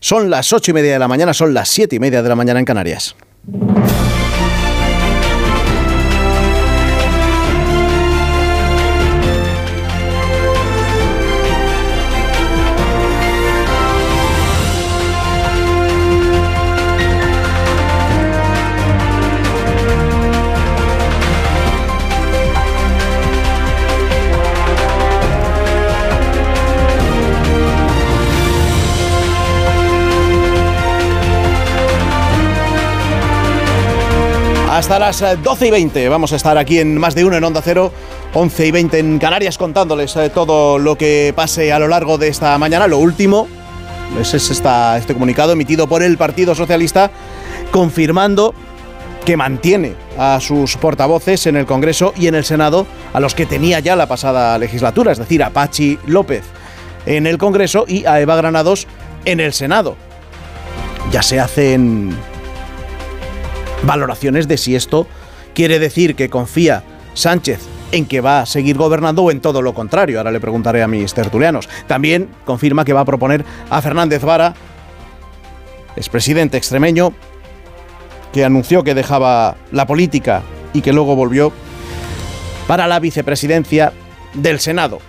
[0.00, 2.34] Son las ocho y media de la mañana, son las siete y media de la
[2.34, 3.14] mañana en Canarias.
[34.90, 36.08] Hasta las 12 eh, y 20.
[36.08, 37.92] Vamos a estar aquí en más de uno en Onda Cero,
[38.34, 42.26] 11 y 20 en Canarias, contándoles eh, todo lo que pase a lo largo de
[42.26, 42.88] esta mañana.
[42.88, 43.46] Lo último
[44.20, 47.12] es este comunicado emitido por el Partido Socialista
[47.70, 48.52] confirmando
[49.24, 53.46] que mantiene a sus portavoces en el Congreso y en el Senado, a los que
[53.46, 56.42] tenía ya la pasada legislatura, es decir, a Pachi López
[57.06, 58.88] en el Congreso y a Eva Granados
[59.24, 59.94] en el Senado.
[61.12, 62.12] Ya se hacen
[63.84, 65.06] valoraciones de si esto
[65.54, 66.82] quiere decir que confía
[67.14, 67.60] Sánchez
[67.92, 70.18] en que va a seguir gobernando o en todo lo contrario.
[70.18, 71.68] Ahora le preguntaré a mis tertulianos.
[71.86, 74.54] También confirma que va a proponer a Fernández Vara,
[75.96, 77.12] expresidente extremeño,
[78.32, 81.52] que anunció que dejaba la política y que luego volvió
[82.68, 83.92] para la vicepresidencia
[84.34, 85.00] del Senado.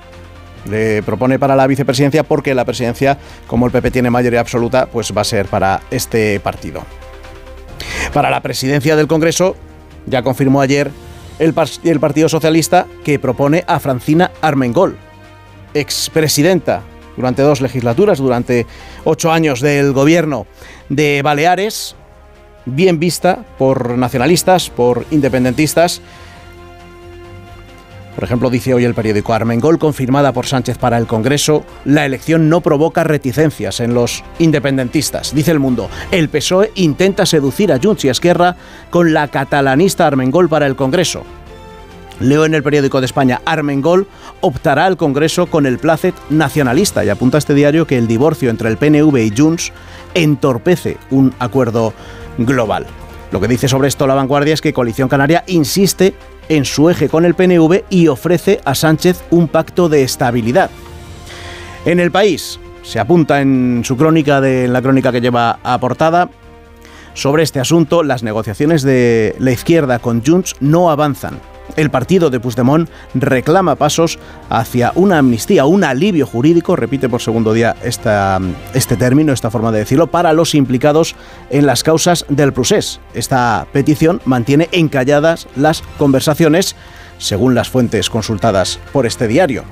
[0.69, 5.13] Le propone para la vicepresidencia porque la presidencia, como el PP tiene mayoría absoluta, pues
[5.15, 6.83] va a ser para este partido.
[8.13, 9.55] Para la presidencia del Congreso,
[10.05, 10.91] ya confirmó ayer
[11.39, 11.53] el,
[11.99, 14.97] Partido Socialista que propone a Francina Armengol,
[15.73, 16.81] expresidenta
[17.15, 18.67] durante dos legislaturas, durante
[19.03, 20.45] ocho años del gobierno
[20.89, 21.95] de Baleares,
[22.65, 26.01] bien vista por nacionalistas, por independentistas
[28.15, 32.49] por ejemplo, dice hoy el periódico Armengol, confirmada por Sánchez para el Congreso, la elección
[32.49, 35.33] no provoca reticencias en los independentistas.
[35.33, 38.57] Dice el mundo, el PSOE intenta seducir a Junts y Esquerra
[38.89, 41.23] con la catalanista Armengol para el Congreso.
[42.19, 44.07] Leo en el periódico de España, Armengol
[44.41, 48.69] optará al Congreso con el placet nacionalista y apunta este diario que el divorcio entre
[48.69, 49.71] el PNV y Junts
[50.13, 51.93] entorpece un acuerdo
[52.37, 52.85] global.
[53.31, 56.13] Lo que dice sobre esto la vanguardia es que Coalición Canaria insiste
[56.51, 60.69] en su eje con el PNV y ofrece a Sánchez un pacto de estabilidad.
[61.85, 66.29] En el país se apunta en su crónica de la crónica que lleva a portada
[67.13, 71.39] sobre este asunto, las negociaciones de la izquierda con Junts no avanzan
[71.75, 77.53] el partido de Puigdemont reclama pasos hacia una amnistía, un alivio jurídico, repite por segundo
[77.53, 81.15] día este término, esta forma de decirlo, para los implicados
[81.49, 82.99] en las causas del procés.
[83.13, 86.75] Esta petición mantiene encalladas las conversaciones,
[87.17, 89.63] según las fuentes consultadas por este diario.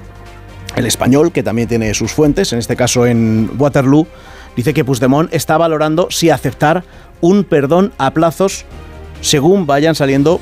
[0.75, 4.07] El español, que también tiene sus fuentes, en este caso en Waterloo,
[4.55, 6.83] dice que Puigdemont está valorando si aceptar
[7.21, 8.65] un perdón a plazos
[9.21, 10.39] según vayan saliendo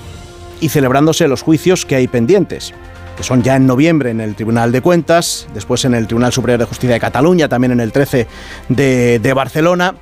[0.59, 2.73] y celebrándose los juicios que hay pendientes,
[3.15, 6.59] que son ya en noviembre en el Tribunal de Cuentas, después en el Tribunal Superior
[6.59, 8.27] de Justicia de Cataluña, también en el 13
[8.69, 9.95] de, Barcelona,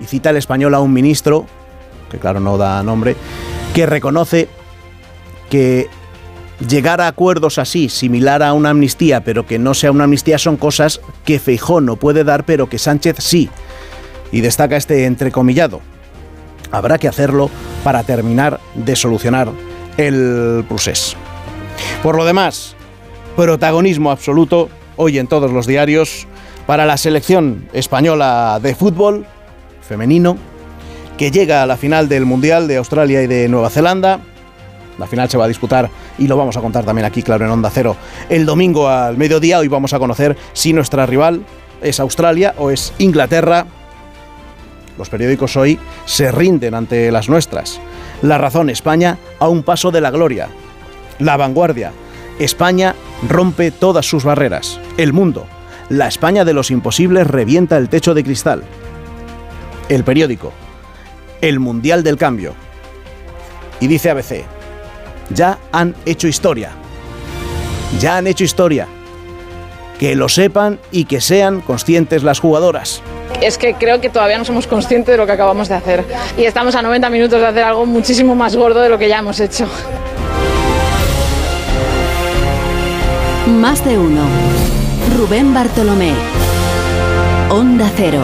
[0.00, 1.46] y cita el español a un ministro,
[2.10, 3.16] que claro no da nombre,
[3.74, 4.48] que reconoce
[5.50, 5.88] que
[6.68, 10.56] llegar a acuerdos así, similar a una amnistía, pero que no sea una amnistía, son
[10.56, 13.48] cosas que Feijó no puede dar, pero que Sánchez sí.
[14.32, 15.80] Y destaca este entrecomillado.
[16.70, 17.50] Habrá que hacerlo
[17.82, 19.50] para terminar de solucionar
[19.98, 21.16] el procés.
[22.02, 22.74] Por lo demás,
[23.36, 26.26] protagonismo absoluto hoy en todos los diarios
[26.66, 29.26] para la selección española de fútbol
[29.82, 30.38] femenino
[31.18, 34.20] que llega a la final del Mundial de Australia y de Nueva Zelanda.
[34.98, 37.50] La final se va a disputar y lo vamos a contar también aquí, claro, en
[37.50, 37.96] Onda Cero,
[38.28, 39.58] el domingo al mediodía.
[39.58, 41.42] Hoy vamos a conocer si nuestra rival
[41.82, 43.66] es Australia o es Inglaterra.
[44.98, 47.80] Los periódicos hoy se rinden ante las nuestras.
[48.20, 50.48] La razón, España a un paso de la gloria.
[51.20, 51.92] La vanguardia.
[52.40, 52.96] España
[53.28, 54.80] rompe todas sus barreras.
[54.96, 55.46] El mundo.
[55.88, 58.64] La España de los imposibles revienta el techo de cristal.
[59.88, 60.52] El periódico.
[61.40, 62.54] El Mundial del Cambio.
[63.78, 64.44] Y dice ABC.
[65.30, 66.72] Ya han hecho historia.
[68.00, 68.88] Ya han hecho historia.
[69.98, 73.02] Que lo sepan y que sean conscientes las jugadoras
[73.40, 76.04] es que creo que todavía no somos conscientes de lo que acabamos de hacer.
[76.36, 79.18] Y estamos a 90 minutos de hacer algo muchísimo más gordo de lo que ya
[79.18, 79.66] hemos hecho.
[83.46, 84.22] Más de uno.
[85.16, 86.12] Rubén Bartolomé.
[87.50, 88.22] Onda Cero.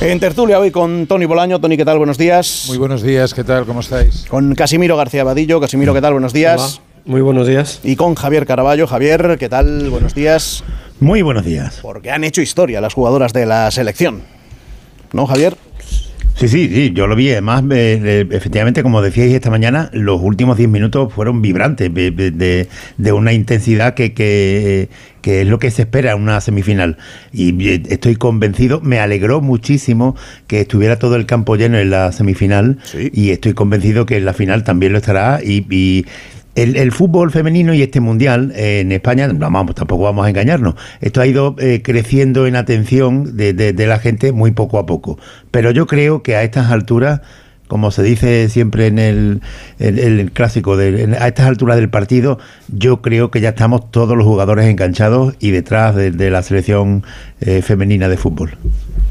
[0.00, 1.60] En tertulia hoy con Tony Bolaño.
[1.60, 1.98] Tony, ¿qué tal?
[1.98, 2.64] Buenos días.
[2.68, 3.66] Muy buenos días, ¿qué tal?
[3.66, 4.26] ¿Cómo estáis?
[4.28, 5.60] Con Casimiro García Badillo.
[5.60, 6.12] Casimiro, ¿qué tal?
[6.12, 6.80] Buenos días.
[7.08, 7.80] Muy buenos días.
[7.84, 8.86] Y con Javier Caraballo.
[8.86, 9.88] Javier, ¿qué tal?
[9.88, 10.62] Buenos días.
[11.00, 11.78] Muy buenos días.
[11.80, 14.20] Porque han hecho historia las jugadoras de la selección.
[15.14, 15.56] ¿no, Javier?
[16.34, 17.30] Sí, sí, sí, yo lo vi.
[17.30, 22.68] Además, eh, eh, efectivamente, como decíais esta mañana, los últimos 10 minutos fueron vibrantes, de,
[22.98, 24.90] de, una intensidad que, que,
[25.22, 26.98] que, es lo que se espera en una semifinal.
[27.32, 30.14] Y eh, estoy convencido, me alegró muchísimo
[30.46, 32.76] que estuviera todo el campo lleno en la semifinal.
[32.94, 35.40] Y estoy convencido que en la final también lo estará.
[35.42, 36.04] y, y
[36.62, 41.20] el, fútbol femenino y este mundial eh, en España, vamos, tampoco vamos a engañarnos, esto
[41.20, 45.18] ha ido eh, creciendo en atención de, la gente muy poco a poco.
[45.50, 47.20] Pero yo creo que a estas alturas
[47.68, 52.38] como se dice siempre en el, clásico, de, a estas alturas del partido,
[52.68, 57.04] yo creo que ya estamos todos los jugadores enganchados y detrás de, la selección
[57.42, 58.56] eh, femenina de fútbol.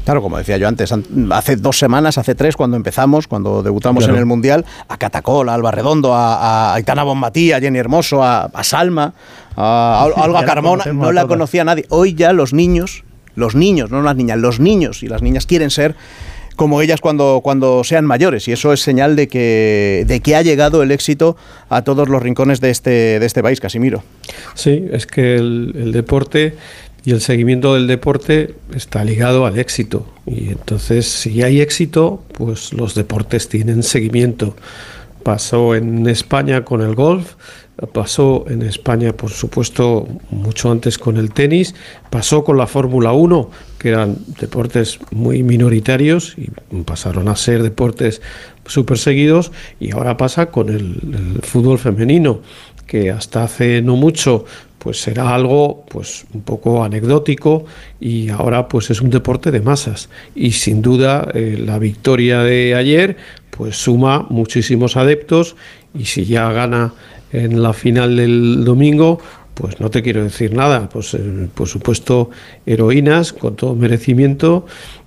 [0.08, 0.90] Claro, como decía yo antes,
[1.32, 5.52] hace dos semanas, hace tres, cuando empezamos, cuando debutamos en el Mundial, a Catacol, a
[5.52, 9.12] Alba Redondo, a, Aitana Bombatí, a Jenny Hermoso, a, Salma,
[9.54, 11.84] a, Olga Carmona, no la conocía nadie.
[11.90, 15.68] Hoy ya los niños, los niños, no las niñas, los niños y las niñas quieren
[15.68, 15.94] ser
[16.56, 20.42] como ellas cuando, cuando sean mayores y eso es señal de que, de que ha
[20.42, 21.36] llegado el éxito
[21.68, 24.02] a todos los rincones de este, de este país, Casimiro.
[24.54, 26.54] Sí, es que el deporte
[27.08, 30.04] y el seguimiento del deporte está ligado al éxito.
[30.26, 34.54] Y entonces, si hay éxito, pues los deportes tienen seguimiento.
[35.22, 37.36] Pasó en España con el golf,
[37.94, 41.74] pasó en España, por supuesto, mucho antes con el tenis,
[42.10, 46.50] pasó con la Fórmula 1, que eran deportes muy minoritarios y
[46.82, 48.20] pasaron a ser deportes
[48.66, 49.50] súper seguidos,
[49.80, 51.00] y ahora pasa con el,
[51.36, 52.42] el fútbol femenino
[52.86, 54.46] que hasta hace no mucho
[54.78, 57.64] pues será algo pues un poco anecdótico
[58.00, 60.08] y ahora pues es un deporte de masas.
[60.34, 63.16] Y sin duda eh, la victoria de ayer
[63.50, 65.56] pues suma muchísimos adeptos
[65.98, 66.94] y si ya gana
[67.32, 69.18] en la final del domingo
[69.54, 70.88] pues no te quiero decir nada.
[70.88, 72.30] Pues eh, por supuesto
[72.64, 74.66] heroínas con todo merecimiento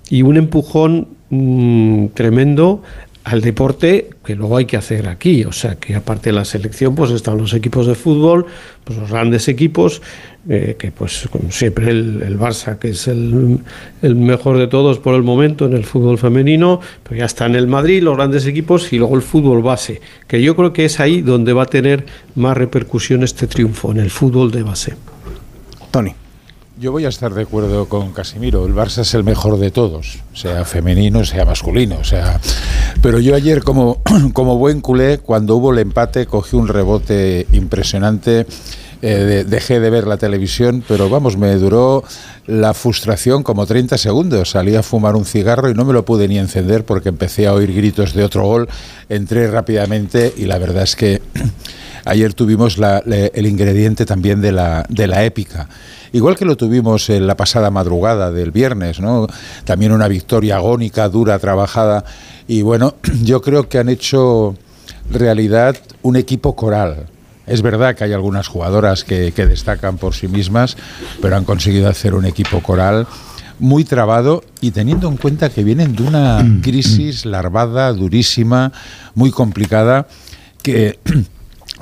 [0.09, 2.83] y un empujón mm, tremendo
[3.23, 5.43] al deporte que luego hay que hacer aquí.
[5.45, 8.45] O sea, que aparte de la selección, pues están los equipos de fútbol,
[8.83, 10.01] pues los grandes equipos,
[10.49, 13.59] eh, que pues como siempre el, el Barça, que es el,
[14.01, 17.55] el, mejor de todos por el momento en el fútbol femenino, pero ya está en
[17.55, 20.99] el Madrid, los grandes equipos y luego el fútbol base, que yo creo que es
[20.99, 24.95] ahí donde va a tener más repercusión este triunfo, en el fútbol de base.
[25.91, 26.20] Tony.
[26.81, 28.65] Yo voy a estar de acuerdo con Casimiro.
[28.65, 32.03] El Barça es el mejor de todos, sea femenino, sea masculino.
[32.03, 32.41] sea...
[33.03, 34.01] Pero yo ayer, como,
[34.33, 38.47] como buen culé, cuando hubo el empate, cogí un rebote impresionante.
[39.03, 42.03] Eh, dejé de ver la televisión, pero vamos, me duró
[42.47, 44.49] la frustración como 30 segundos.
[44.49, 47.53] Salí a fumar un cigarro y no me lo pude ni encender porque empecé a
[47.53, 48.67] oír gritos de otro gol.
[49.07, 51.21] Entré rápidamente y la verdad es que
[52.05, 55.67] ayer tuvimos el ingrediente también de la, de la épica
[56.13, 59.27] igual que lo tuvimos en la pasada madrugada del viernes, ¿no?
[59.63, 62.03] También una victoria agónica, dura, trabajada.
[62.47, 64.55] Y bueno, yo creo que han hecho
[65.09, 67.07] realidad un equipo coral.
[67.47, 70.77] Es verdad que hay algunas jugadoras que, destacan por sí mismas,
[71.21, 73.07] pero han conseguido hacer un equipo coral
[73.59, 78.71] muy trabado y teniendo en cuenta que vienen de una crisis larvada, durísima,
[79.15, 80.07] muy complicada,
[80.63, 80.99] que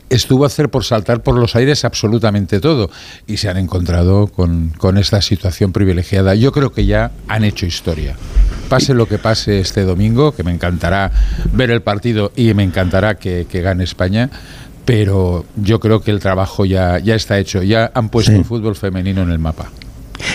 [0.10, 2.90] estuvo a hacer por saltar por los aires absolutamente todo
[3.28, 6.36] y se han encontrado con, esta situación privilegiada.
[6.36, 8.16] Yo creo que ya han hecho historia.
[8.68, 11.12] Pase lo que pase este domingo, que me encantará
[11.54, 14.30] ver el partido y me encantará que, gane España,
[14.86, 18.76] pero yo creo que el trabajo ya, ya está hecho, ya han puesto el fútbol
[18.76, 19.72] femenino en el mapa.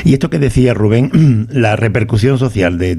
[0.05, 2.97] Y esto que decía Rubén, la repercusión social de,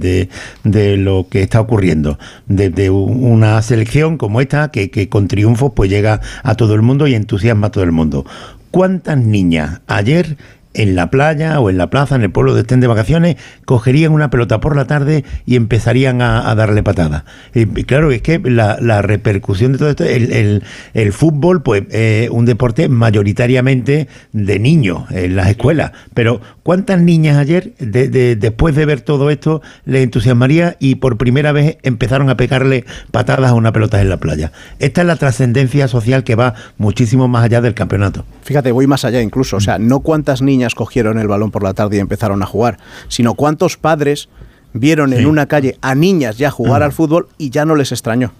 [0.64, 5.90] de, lo que está ocurriendo, de, una selección como esta, que, que con triunfos pues
[5.90, 8.26] llega a todo el mundo y entusiasma a todo el mundo.
[8.72, 10.38] ¿Cuántas niñas ayer
[10.76, 14.12] en la playa o en la plaza, en el pueblo de estén de vacaciones, cogerían
[14.12, 17.26] una pelota por la tarde y empezarían a, darle patada.
[17.54, 20.64] Y, claro, es que la, repercusión de todo esto, el,
[20.94, 27.38] el, fútbol, pues es un deporte mayoritariamente de niños en las escuelas, pero ¿cuántas niñas
[27.38, 32.86] ayer, después de ver todo esto, les entusiasmaría y por primera vez empezaron a pegarle
[33.12, 34.52] patadas a una pelota en la playa?
[34.80, 38.26] Esta es la trascendencia social que va muchísimo más allá del campeonato.
[38.44, 41.74] Fíjate, voy más allá incluso, o sea, no cuántas niñas cogieron el balón por la
[41.74, 42.80] tarde y empezaron a jugar,
[43.10, 44.30] sino cuántos padres
[44.74, 48.32] vieron en una calle a niñas ya jugar al fútbol y ya no les extrañó.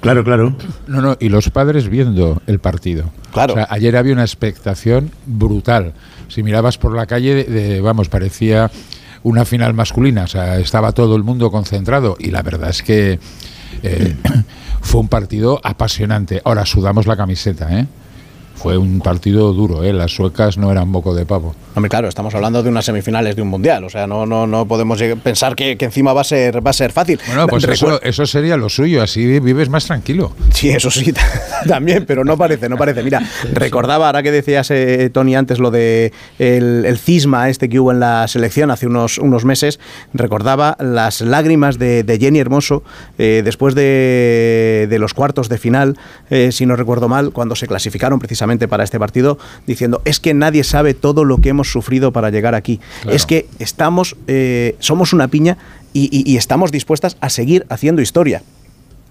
[0.00, 0.56] Claro, claro.
[0.86, 3.10] No, no, y los padres viendo el partido.
[3.32, 3.54] Claro.
[3.68, 5.92] ayer había una expectación brutal.
[6.28, 8.70] Si mirabas por la calle, vamos, parecía
[9.22, 10.24] una final masculina.
[10.24, 13.18] O sea, estaba todo el mundo concentrado y la verdad es que
[13.82, 14.16] eh,
[14.80, 16.40] fue un partido apasionante.
[16.44, 17.86] Ahora sudamos la camiseta, ¿eh?
[18.56, 19.92] Fue un partido duro, ¿eh?
[19.92, 21.54] las suecas no eran moco de pavo.
[21.74, 24.66] Hombre, claro, estamos hablando de unas semifinales de un mundial, o sea, no, no, no
[24.66, 27.20] podemos pensar que, encima va a ser va a ser fácil.
[27.26, 27.64] Bueno, pues
[28.02, 30.32] eso, sería lo suyo, así vives más tranquilo.
[30.52, 31.12] Sí, eso sí,
[31.68, 33.02] también, pero no parece, no parece.
[33.02, 33.22] Mira,
[33.52, 38.00] recordaba, ahora que decías, eh, Tony, antes lo de el, cisma este que hubo en
[38.00, 39.78] la selección hace unos, unos meses,
[40.14, 42.82] recordaba las lágrimas de, Jenny Hermoso
[43.18, 45.98] eh, después de, los cuartos de final,
[46.30, 50.34] eh, si no recuerdo mal, cuando se clasificaron precisamente para este partido, diciendo, es que
[50.34, 52.80] nadie sabe todo lo que hemos sufrido para llegar aquí.
[53.10, 55.58] Es que estamos, eh, somos una piña
[55.92, 58.42] y, estamos dispuestas a seguir haciendo historia.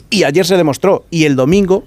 [0.09, 1.83] Y ayer se demostró, y el domingo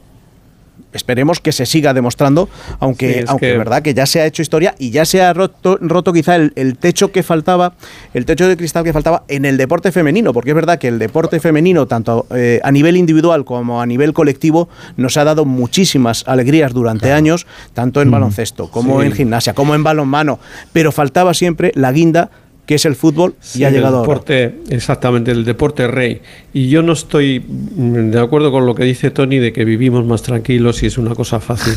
[0.99, 2.49] esperemos que se siga demostrando,
[2.81, 5.79] aunque, aunque es verdad que ya se ha hecho historia y ya se ha roto,
[5.81, 7.73] roto quizá el, techo que faltaba,
[8.13, 10.99] el techo de cristal que faltaba en el deporte femenino, porque es verdad que el
[10.99, 16.25] deporte femenino, tanto eh, a nivel individual como a nivel colectivo, nos ha dado muchísimas
[16.27, 18.13] alegrías durante años, tanto en mm.
[18.13, 20.39] baloncesto como en gimnasia, como en balonmano,
[20.73, 22.31] pero faltaba siempre la guinda
[22.69, 26.21] que es el fútbol y ha llegado el deporte, Exactamente, el deporte rey.
[26.53, 30.05] Y yo no estoy mm, de acuerdo con lo que dice Tony de que vivimos
[30.05, 31.73] más tranquilos y es una cosa fácil.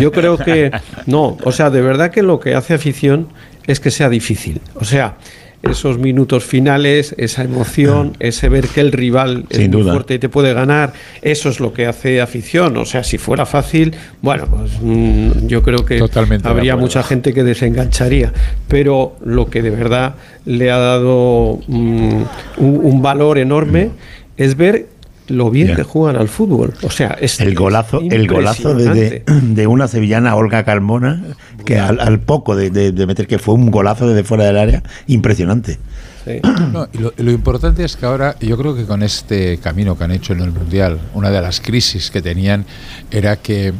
[0.00, 0.70] Yo creo que
[1.04, 3.28] no, o sea, de verdad que lo que hace afición
[3.66, 4.62] es que sea difícil.
[4.76, 5.18] O sea,
[5.62, 10.28] esos minutos finales, esa emoción, ese ver que el rival es muy fuerte y te
[10.28, 12.76] puede ganar, eso es lo que hace afición.
[12.76, 16.02] O sea, si fuera fácil, bueno, pues mm, yo creo que
[16.44, 18.32] habría mucha gente que desengancharía.
[18.68, 20.14] Pero lo que de verdad
[20.46, 22.22] le ha dado mm,
[22.58, 23.90] un, valor enorme
[24.36, 24.86] es ver
[25.30, 26.74] lo bien que juegan al fútbol.
[26.82, 31.22] O sea, es el golazo, el golazo de, de, una sevillana Olga Carmona,
[31.64, 35.78] que al, poco de, meter que fue un golazo desde fuera del área, impresionante.
[37.16, 40.40] lo, importante es que ahora yo creo que con este camino que han hecho en
[40.40, 42.66] el Mundial, una de las crisis que tenían
[43.10, 43.72] era que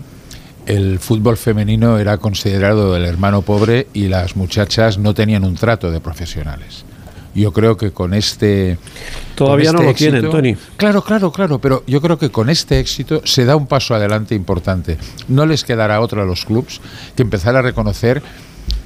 [0.66, 5.90] el fútbol femenino era considerado el hermano pobre y las muchachas no tenían un trato
[5.90, 6.85] de profesionales.
[7.34, 8.78] Yo creo que con este.
[9.34, 10.56] Todavía no este lo tienen, Tony.
[10.76, 14.34] Claro, claro, claro, pero yo creo que con este éxito se da un paso adelante
[14.34, 14.99] importante.
[15.28, 16.80] No les quedará otro a los clubes
[17.14, 18.22] que empezar a reconocer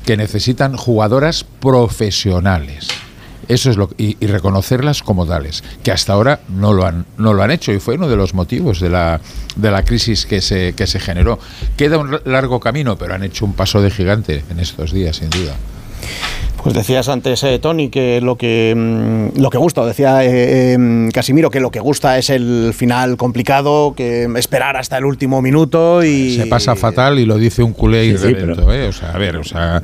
[0.05, 2.89] que necesitan jugadoras profesionales.
[3.49, 7.35] Eso es lo y, y, reconocerlas como tales, que hasta ahora no lo han no
[7.35, 9.21] lo han hecho y fue uno de los motivos de la
[9.57, 11.39] de la crisis que se que se generó.
[11.77, 15.31] Queda un largo camino, pero han hecho un paso de gigante en estos días, sin
[15.31, 15.57] duda.
[16.65, 21.11] Pues decías antes, eh, Tony, que lo que mm, lo que gusta, decía eh, em,
[21.11, 26.03] Casimiro, que lo que gusta es el final complicado, que esperar hasta el último minuto
[26.03, 26.37] y...
[26.37, 28.89] Se pasa fatal y lo dice un culé y ¿eh?
[28.89, 29.83] O sea, a ver, o sea...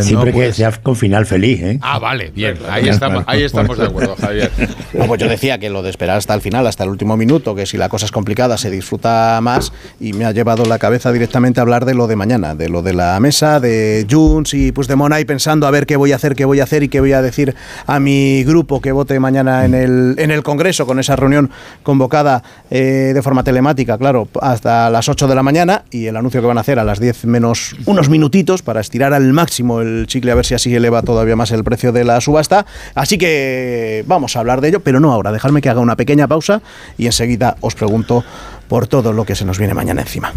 [0.00, 1.78] Siempre que sea con final feliz, ¿eh?
[1.80, 4.50] Ah, vale, bien, ahí estamos, ahí estamos de acuerdo, Javier.
[5.06, 7.64] pues yo decía que lo de esperar hasta el final, hasta el último minuto, que
[7.64, 11.60] si la cosa es complicada se disfruta más y me ha llevado la cabeza directamente
[11.60, 14.88] a hablar de lo de mañana, de lo de la mesa, de Junts y pues
[14.88, 16.88] de y pensando a ver qué qué voy a hacer, qué voy a hacer y
[16.88, 17.54] qué voy a decir
[17.86, 21.50] a mi grupo que vote mañana en el, en el Congreso con esa reunión
[21.82, 26.40] convocada eh, de forma telemática, claro, hasta las 8 de la mañana y el anuncio
[26.40, 30.06] que van a hacer a las 10 menos unos minutitos para estirar al máximo el
[30.06, 32.64] chicle a ver si así eleva todavía más el precio de la subasta.
[32.94, 36.26] Así que vamos a hablar de ello, pero no ahora, dejarme que haga una pequeña
[36.26, 36.62] pausa
[36.96, 38.24] y enseguida os pregunto
[38.66, 40.32] por todo lo que se nos viene mañana encima.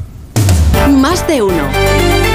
[0.90, 2.35] Más de uno.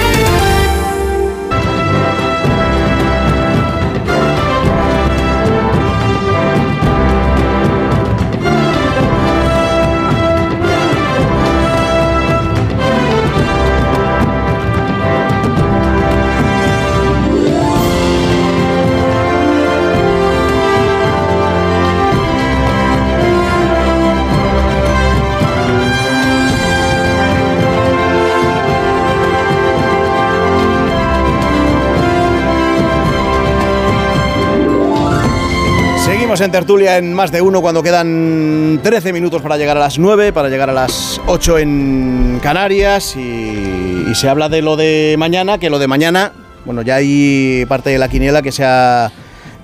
[36.41, 40.33] En tertulia en más de uno cuando quedan 13 minutos para llegar a las 9,
[40.33, 45.71] para llegar a las 8 en Canarias y, se habla de lo de mañana, que
[45.71, 46.33] lo de mañana,
[46.65, 48.65] bueno, ya hay parte de la quiniela que se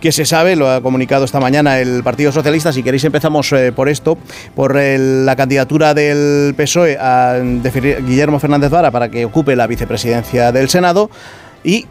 [0.01, 2.73] que se sabe, lo ha comunicado esta mañana el Partido Socialista.
[2.73, 4.19] Si queréis empezamos eh, por esto,
[4.55, 10.53] por la candidatura del PSOE a, de Guillermo Fernández Vara para que ocupe la vicepresidencia
[10.53, 11.11] del Senado
[11.65, 11.87] y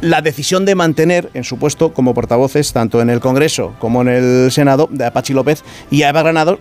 [0.00, 4.08] la decisión de mantener en su puesto como portavoces, tanto en el Congreso como en
[4.08, 6.58] el Senado, de Pachi López y a Eva Granado,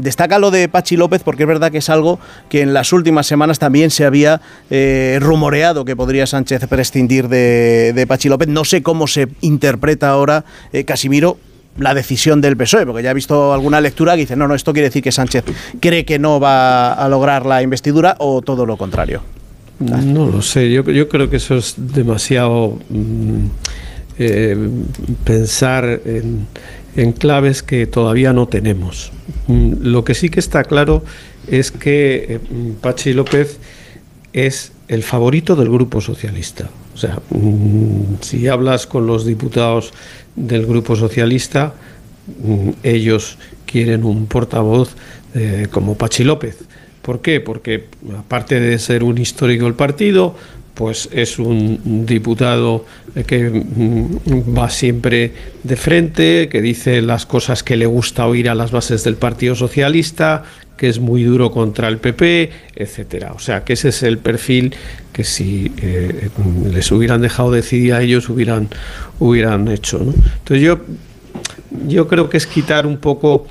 [0.00, 3.26] Destaca lo de Pachi López porque es verdad que es algo que en las últimas
[3.26, 4.40] semanas también se había
[4.70, 8.48] eh, rumoreado que podría Sánchez prescindir de, Pachi López.
[8.48, 11.36] No sé cómo se interpreta ahora, eh, Casimiro,
[11.76, 14.72] la decisión del PSOE, porque ya he visto alguna lectura que dice, no, no, esto
[14.72, 15.44] quiere decir que Sánchez
[15.80, 19.22] cree que no va a lograr la investidura o todo lo contrario.
[19.80, 23.46] No lo sé, yo, creo que eso es demasiado mm,
[24.18, 24.56] eh,
[25.24, 29.10] pensar en, claves que todavía no tenemos.
[29.46, 31.02] Mm, lo que sí que está claro
[31.48, 32.40] es que eh,
[32.82, 33.58] Pachi López
[34.34, 36.68] es el favorito del Grupo Socialista.
[36.94, 39.92] O sea, mm, si hablas con los diputados
[40.36, 41.72] del Grupo Socialista,
[42.82, 44.94] ellos quieren un portavoz
[45.34, 46.58] eh, como Pachi López.
[47.10, 47.40] ¿Por qué?
[47.40, 47.86] Porque
[48.16, 50.36] aparte de ser un histórico del partido,
[50.74, 52.86] pues es un diputado
[53.26, 55.32] que mm, va siempre
[55.64, 59.56] de frente, que dice las cosas que le gusta oír a las bases del Partido
[59.56, 60.44] Socialista,
[60.76, 63.32] que es muy duro contra el PP, etcétera.
[63.32, 64.72] O sea, que ese es el perfil
[65.12, 66.30] que si eh,
[66.72, 68.68] les hubieran dejado decidir a ellos hubieran
[69.18, 69.98] hubieran hecho.
[69.98, 70.80] Entonces yo
[71.88, 73.48] yo creo que es quitar un poco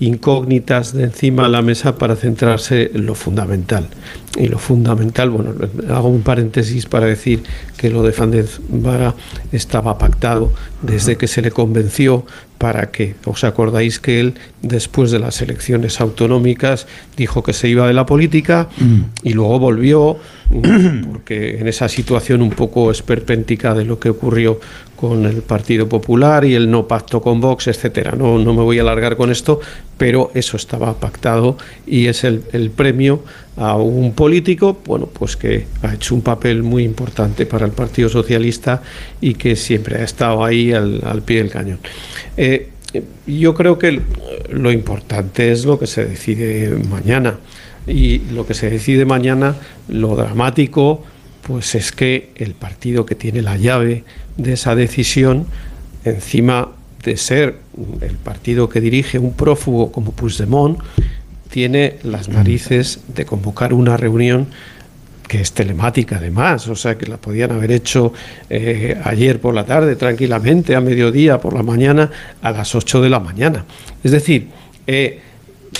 [0.00, 3.88] incógnitas de encima de la mesa para centrarse en lo fundamental.
[4.36, 5.54] Y lo fundamental, bueno,
[5.88, 7.42] hago un paréntesis para decir
[7.76, 9.14] que lo de Fandez Vara
[9.52, 12.26] estaba pactado desde que se le convenció
[12.58, 16.86] para que, os acordáis que él, después de las elecciones autonómicas,
[17.16, 18.68] dijo que se iba de la política
[19.22, 20.18] y luego volvió,
[21.12, 24.58] porque en esa situación un poco esperpéntica de lo que ocurrió
[25.08, 28.12] con el Partido Popular y el no pacto con Vox, etcétera.
[28.16, 29.60] No, no me voy a alargar con esto,
[29.98, 31.56] pero eso estaba pactado
[31.86, 33.22] y es el, el premio
[33.56, 38.08] a un político, bueno, pues que ha hecho un papel muy importante para el Partido
[38.08, 38.82] Socialista
[39.20, 41.78] y que siempre ha estado ahí al, al pie del cañón.
[42.36, 42.70] Eh,
[43.26, 44.00] yo creo que
[44.50, 47.38] lo importante es lo que se decide mañana
[47.86, 49.56] y lo que se decide mañana,
[49.88, 51.02] lo dramático,
[51.46, 54.04] pues es que el partido que tiene la llave
[54.36, 55.46] de esa decisión,
[56.04, 56.70] encima
[57.04, 57.58] de ser
[58.00, 60.78] el partido que dirige un prófugo como Puigdemont,
[61.50, 64.48] tiene las narices de convocar una reunión
[65.28, 68.12] que es telemática además, o sea que la podían haber hecho
[68.50, 72.10] eh, ayer por la tarde tranquilamente, a mediodía, por la mañana,
[72.42, 73.64] a las 8 de la mañana.
[74.02, 74.48] Es decir,
[74.86, 75.20] eh,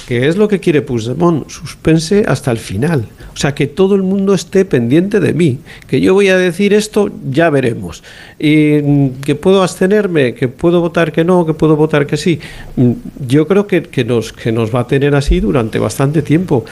[0.06, 1.48] ¿Qué es lo que quiere Puigdemont?
[1.48, 3.06] Suspense hasta el final.
[3.32, 5.58] O sea, que todo el mundo esté pendiente de mí.
[5.86, 8.02] Que yo voy a decir esto, ya veremos.
[8.38, 12.38] Y mm, que puedo abstenerme, que puedo votar que no, que puedo votar que sí.
[12.76, 12.92] Mm,
[13.26, 16.64] yo creo que, que, nos, que nos va a tener así durante bastante tiempo.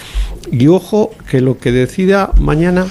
[0.51, 2.87] Y ojo, que lo que decida mañana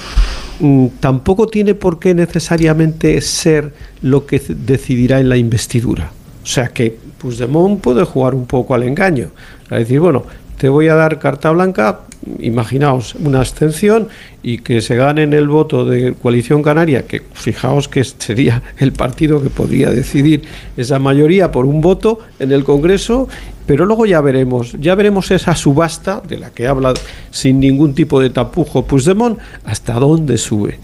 [0.60, 6.12] mm, tampoco tiene por qué necesariamente ser lo que decidirá en la investidura.
[6.44, 9.30] O sea que Puigdemont puede jugar un poco al engaño.
[9.72, 10.24] A decir, bueno,
[10.58, 12.02] te voy a dar carta blanca,
[12.40, 14.08] imaginaos una abstención
[14.44, 18.92] y que se gane en el voto de Coalición Canaria, que fijaos que sería el
[18.92, 20.44] partido que podría decidir
[20.78, 23.28] esa mayoría por un voto en el Congreso,
[23.66, 26.94] pero luego ya veremos, ya veremos esa subasta de la que habla
[27.30, 30.80] sin ningún tipo de tapujo Puigdemont, hasta dónde sube.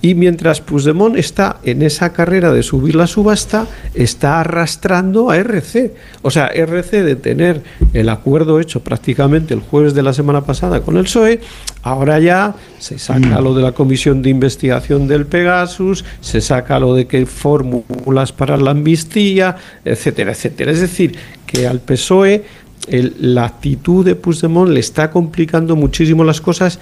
[0.00, 5.94] Y mientras Puigdemont está en esa carrera de subir la subasta, está arrastrando a RC.
[6.22, 10.79] O sea, RC de tener el acuerdo hecho prácticamente el jueves de la semana pasada
[10.82, 11.40] con el PSOE,
[11.82, 16.94] ahora ya se saca lo de la comisión de investigación del Pegasus, se saca lo
[16.94, 20.72] de que fórmulas para la amnistía, etcétera, etcétera.
[20.72, 21.16] Es decir,
[21.46, 22.44] que al PSOE
[22.88, 26.78] la actitud de Puigdemont le está complicando muchísimo las cosas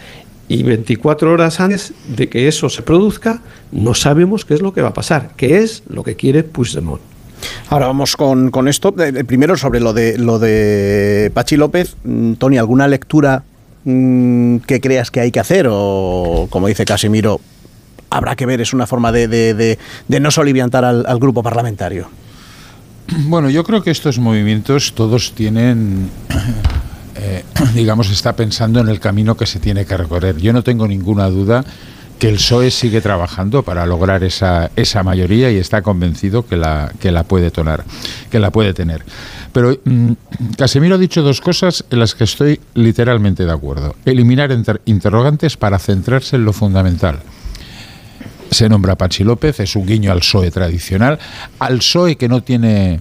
[0.49, 4.81] y 24 horas antes de que eso se produzca, no sabemos qué es lo que
[4.81, 7.03] va a pasar, qué es lo que quiere Puigdemont.
[7.69, 8.95] Ahora vamos con, con esto.
[8.99, 11.97] Eh, primero sobre lo de lo de Pachi López.
[12.05, 13.45] Mm, Tony, ¿alguna lectura
[13.89, 15.67] mm, que creas que hay que hacer?
[15.71, 17.41] O como dice Casimiro,
[18.11, 22.09] habrá que ver, es una forma de, de, de, no soliviantar al, al grupo parlamentario.
[23.27, 26.11] Bueno, yo creo que estos movimientos todos tienen,
[27.17, 30.37] eh, digamos, está pensando en el camino que se tiene que recorrer.
[30.37, 31.65] Yo no tengo ninguna duda
[32.19, 36.93] que el PSOE sigue trabajando para lograr esa, esa mayoría y está convencido que la,
[37.01, 37.85] que la puede tonar,
[38.31, 39.05] que la puede tener.
[39.53, 40.13] Pero mmm,
[40.57, 43.95] Casemiro ha dicho dos cosas en las que estoy literalmente de acuerdo.
[44.05, 47.21] Eliminar inter interrogantes para centrarse en lo fundamental
[48.51, 51.19] se nombra Pachi López, es un guiño al PSOE tradicional,
[51.59, 53.01] al PSOE que no tiene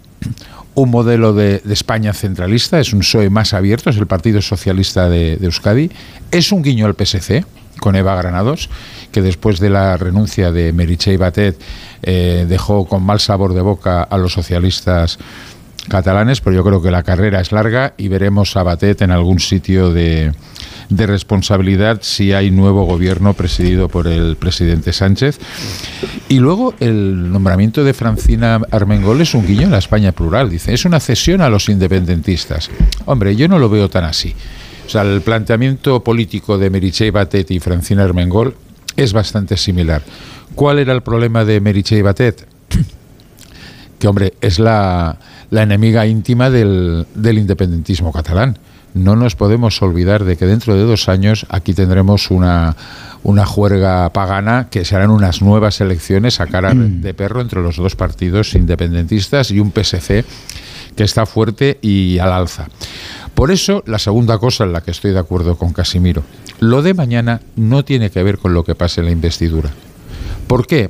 [0.75, 5.33] un modelo de, España centralista, es un PSOE más abierto, es el Partido Socialista de,
[5.41, 5.89] Euskadi,
[6.31, 7.45] es un guiño al PSC
[7.79, 8.69] con Eva Granados,
[9.11, 11.59] que después de la renuncia de Meritxell Batet
[12.03, 15.17] eh, dejó con mal sabor de boca a los socialistas
[15.87, 19.39] catalanes, pero yo creo que la carrera es larga y veremos a Batet en algún
[19.39, 20.33] sitio de,
[20.89, 25.39] de responsabilidad si hay nuevo gobierno presidido por el presidente Sánchez.
[26.29, 30.73] Y luego el nombramiento de Francina Armengol es un guiño en la España plural, dice,
[30.73, 32.69] es una cesión a los independentistas.
[33.05, 34.35] Hombre, yo no lo veo tan así.
[34.85, 38.55] O sea, el planteamiento político de Meritxell Batet y Francina Armengol
[38.97, 40.01] es bastante similar.
[40.55, 42.45] ¿Cuál era el problema de Meritxell Batet?
[43.99, 45.17] que, hombre, es la,
[45.49, 48.59] la enemiga íntima del, del independentismo catalán
[48.93, 52.75] no nos podemos olvidar de que dentro de dos años aquí tendremos una,
[53.23, 57.01] una juerga pagana que serán unas nuevas elecciones a cara Mm.
[57.01, 60.25] de perro entre los dos partidos independentistas y un PSC
[60.95, 62.67] que está fuerte y al alza.
[63.37, 66.23] Por eso, la segunda cosa en la que estoy de acuerdo con Casimiro,
[66.59, 69.69] lo de mañana no tiene que ver con lo que pase en la investidura.
[70.47, 70.89] ¿Por qué?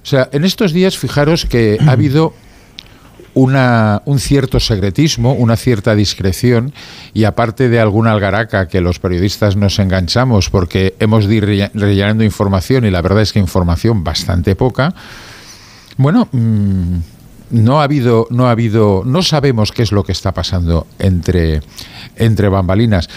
[0.00, 2.32] O sea, en estos días, fijaros que ha habido
[3.34, 6.72] una, un cierto secretismo, una cierta discreción
[7.12, 12.22] y aparte de alguna algaraca que los periodistas nos enganchamos porque hemos de ir rellenando
[12.22, 14.94] información y la verdad es que información bastante poca,
[15.96, 16.98] bueno, mm,
[17.50, 21.60] no ha habido, no ha habido, no sabemos qué es lo que está pasando entre,
[22.16, 23.08] entre bambalinas.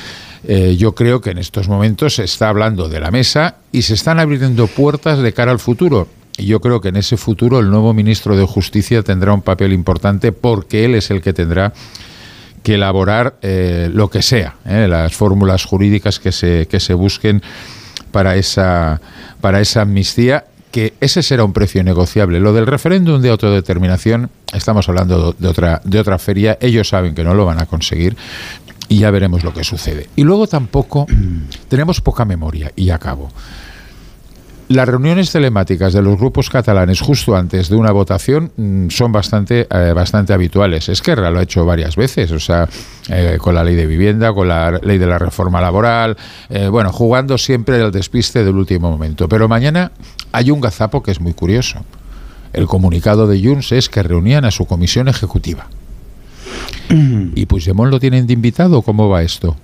[0.46, 3.93] Eh, yo creo que en estos momentos se está hablando de la mesa y se
[3.93, 6.08] están abriendo puertas de cara al futuro.
[6.38, 9.72] Y yo creo que en ese futuro el nuevo ministro de Justicia tendrá un papel
[9.72, 11.74] importante porque él es el que tendrá
[12.63, 17.41] que elaborar eh, lo que sea, eh, las fórmulas jurídicas que se, que se busquen
[18.12, 19.02] para esa,
[19.41, 22.39] para esa amnistía, que ese será un precio negociable.
[22.39, 27.23] Lo del referéndum de autodeterminación, estamos hablando de otra, de otra feria, ellos saben que
[27.23, 28.17] no lo van a conseguir
[28.89, 30.09] y ya veremos lo que sucede.
[30.15, 31.05] Y luego tampoco
[31.69, 33.29] tenemos poca memoria, y acabo.
[34.73, 39.67] Las reuniones telemáticas de los grupos catalanes justo antes de una votación mm, son bastante,
[39.69, 40.89] eh, bastante habituales.
[40.89, 42.67] Esquerra lo ha hecho varias veces, o sea,
[43.07, 46.17] eh, con la ley de vivienda, con la ley de la reforma laboral,
[46.49, 49.29] eh, bueno, jugando siempre el despiste del último momento.
[49.29, 49.91] Pero mañana
[50.31, 51.86] hay un gazapo que es muy curioso.
[52.51, 55.67] El comunicado de Junts es que reunían a su comisión ejecutiva.
[56.89, 58.81] ¿Y Puigdemont lo tienen de invitado?
[58.81, 59.55] ¿Cómo va esto?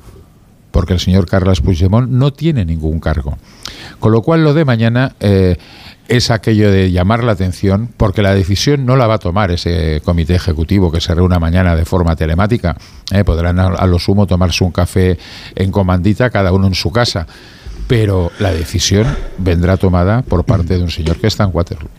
[0.72, 3.38] Porque el señor Carles Puigdemont no tiene ningún cargo.
[4.00, 5.58] Con lo cual lo de mañana eh,
[6.08, 10.02] es aquello de llamar la atención, porque la decisión no la va a tomar ese
[10.04, 12.76] comité ejecutivo que se reúna mañana de forma telemática.
[13.12, 15.18] Eh, podrán a, a lo sumo tomarse un café
[15.56, 17.28] en comandita, cada uno en su casa.
[17.88, 21.90] Pero la decisión vendrá tomada por parte de un señor que está en Waterloo.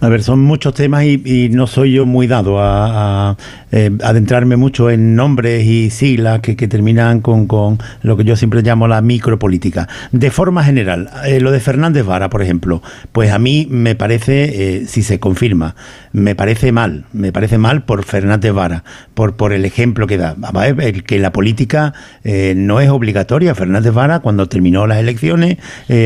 [0.00, 3.36] A ver, son muchos temas y, no soy yo muy dado a, a,
[3.72, 8.62] eh, adentrarme mucho en nombres y siglas que, terminan con, con lo que yo siempre
[8.62, 9.88] llamo la micropolítica.
[10.12, 14.78] De forma general, eh, lo de Fernández Vara, por ejemplo, pues a mí me parece,
[14.78, 15.74] eh, si se confirma,
[16.12, 20.36] me parece mal, me parece mal por Fernández Vara, por, por el ejemplo que da.
[20.80, 21.92] El que la política
[22.24, 23.54] no es obligatoria.
[23.54, 25.58] Fernández Vara, cuando terminó las elecciones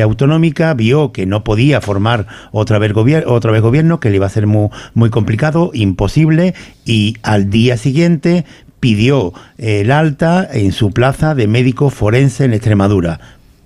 [0.02, 4.26] autonómicas, vio que no podía formar otra vez, gobier otra vez gobierno, que le iba
[4.26, 8.44] a ser muy, muy complicado, imposible, y al día siguiente
[8.80, 13.20] pidió el alta en su plaza de médico forense en Extremadura.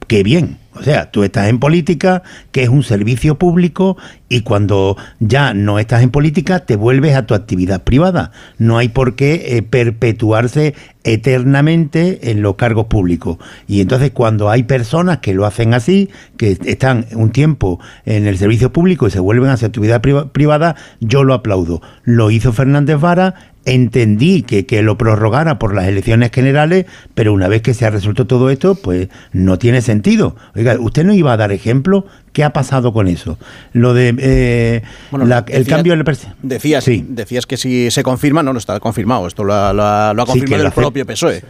[0.06, 0.58] Qué bien.
[0.74, 3.96] O sea, tú estás en política, que es un servicio público,
[4.34, 8.32] y cuando ya no estás en política, te vuelves a tu actividad privada.
[8.58, 13.38] No hay por qué eh, perpetuarse eternamente en los cargos públicos.
[13.68, 18.36] Y entonces cuando hay personas que lo hacen así, que están un tiempo en el
[18.36, 21.80] servicio público y se vuelven a su actividad priva privada, yo lo aplaudo.
[22.02, 23.34] Lo hizo Fernández Vara,
[23.66, 27.90] entendí que, que, lo prorrogara por las elecciones generales, pero una vez que se ha
[27.90, 30.34] resuelto todo esto, pues no tiene sentido.
[30.56, 32.06] Oiga, ¿usted no iba a dar ejemplo?
[32.34, 33.38] ¿Qué ha pasado con eso?
[33.72, 36.04] Lo de eh, bueno, la, decía, el cambio del.
[36.42, 37.06] Decías, sí.
[37.08, 39.28] decías que si se confirma, no, no está confirmado.
[39.28, 41.44] Esto lo, ha, lo ha, lo ha confirmado sí, el propio PSOE.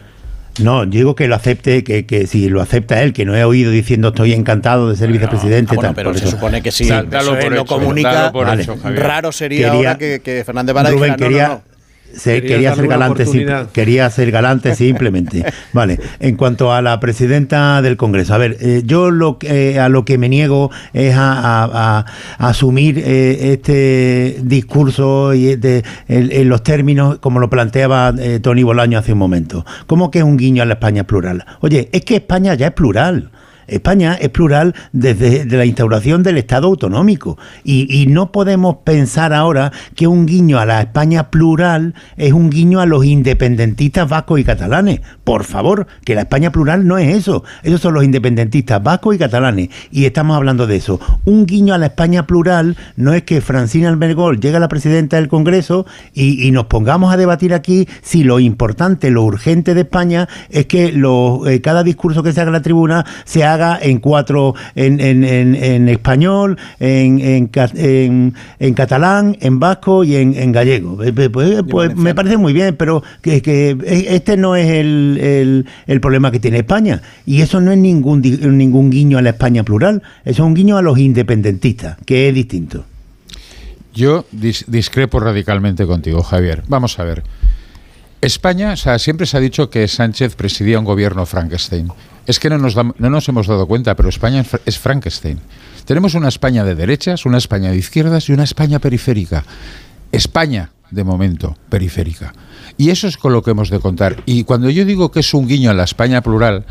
[0.59, 3.71] No, digo que lo acepte, que, que, si lo acepta él, que no he oído
[3.71, 5.71] diciendo estoy encantado de ser bueno, vicepresidente.
[5.71, 6.35] Ah, bueno, tal, pero se eso.
[6.35, 8.61] supone que si PSOE lo comunica, vale.
[8.61, 11.74] hecho, raro sería quería, ahora que, que Fernández Vara Rubén, dijera, quería, no, no, no.
[12.17, 13.25] Se, quería ser galante
[13.73, 15.43] quería ser galante simplemente.
[15.73, 19.89] Vale en cuanto a la presidenta del Congreso a ver eh, yo lo eh, a
[19.89, 22.05] lo que me niego es a, a, a,
[22.37, 28.39] a asumir eh, este discurso y de, en, en, los términos como lo planteaba eh,
[28.41, 29.65] Tony Bolaño hace un momento.
[29.87, 32.73] Como que es un guiño a la España plural oye es que España ya es
[32.73, 33.31] plural
[33.67, 39.71] España es plural desde la instauración del Estado autonómico y, y, no podemos pensar ahora
[39.95, 44.43] que un guiño a la España plural es un guiño a los independentistas vascos y
[44.43, 45.01] catalanes.
[45.23, 47.43] Por favor, que la España plural no es eso.
[47.63, 50.99] Esos son los independentistas vascos y catalanes y estamos hablando de eso.
[51.25, 55.17] Un guiño a la España plural no es que Francina Albergol llegue a la presidenta
[55.17, 60.29] del Congreso y, nos pongamos a debatir aquí si lo importante, lo urgente de España
[60.49, 63.79] es que lo, eh, cada discurso que se haga en la tribuna se haga haga
[63.81, 67.49] en cuatro, en, en, en, español, en,
[68.59, 70.97] en, catalán, en vasco y en, gallego.
[71.31, 73.77] Pues, pues me parece muy bien, pero que, que
[74.09, 77.01] este no es el, el, problema que tiene España.
[77.25, 80.77] Y eso no es ningún, ningún guiño a la España plural, eso es un guiño
[80.77, 82.85] a los independentistas, que es distinto.
[83.93, 86.63] Yo discrepo radicalmente contigo, Javier.
[86.67, 87.23] Vamos a ver.
[88.21, 91.87] España, o sea, siempre se ha dicho que Sánchez presidía un gobierno Frankenstein.
[92.25, 95.39] Es que no nos, no nos hemos dado cuenta, pero España es Frankenstein.
[95.85, 99.43] Tenemos una España de derechas, una España de izquierdas y una España periférica.
[100.11, 102.33] España, de momento, periférica.
[102.77, 104.23] Y eso es con lo que hemos de contar.
[104.25, 106.65] Y cuando yo digo que es un guiño a la España plural,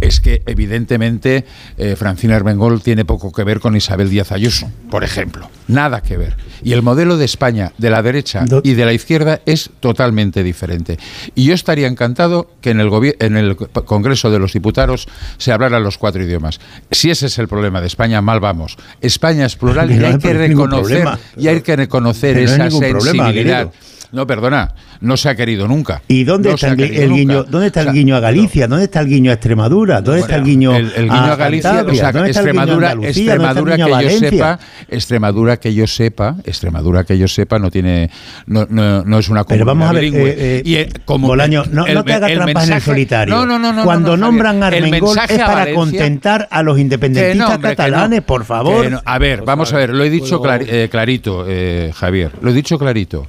[0.00, 1.44] es que evidentemente
[1.76, 5.50] eh, Francina Armengol tiene poco que ver con Isabel Díaz Ayuso, por ejemplo.
[5.70, 6.36] Nada que ver.
[6.62, 10.98] Y el modelo de España de la derecha y de la izquierda es totalmente diferente.
[11.34, 15.80] Y yo estaría encantado que en el, en el Congreso de los Diputados se hablara
[15.80, 16.60] los cuatro idiomas.
[16.90, 18.76] Si ese es el problema de España, mal vamos.
[19.00, 23.70] España es plural y hay que reconocer, y hay que reconocer esa sensibilidad.
[24.12, 26.02] No, perdona, no se ha querido nunca.
[26.08, 27.44] ¿Y dónde está el, guiño?
[27.44, 28.66] ¿Dónde está el guiño a Galicia?
[28.66, 30.00] ¿Dónde está el guiño a Extremadura?
[30.00, 31.84] ¿Dónde está el guiño, el, guiño a, Galicia?
[31.88, 37.58] O sea, Extremadura, Extremadura que yo sepa, Extremadura que yo sepa, Extremadura que yo sepa
[37.58, 38.10] no tiene,
[38.46, 40.04] no, no, es una comunidad Pero vamos a ver.
[40.04, 43.34] Eh, eh, y, eh, como Bolaño, no, no te hagas trampas en el solitario.
[43.34, 48.44] No, no, no, Cuando nombran a Armengol es para contentar a los independentistas catalanes, por
[48.44, 49.00] favor.
[49.04, 51.46] a ver, vamos a ver, lo he dicho clarito,
[51.94, 53.26] Javier, lo he dicho clarito.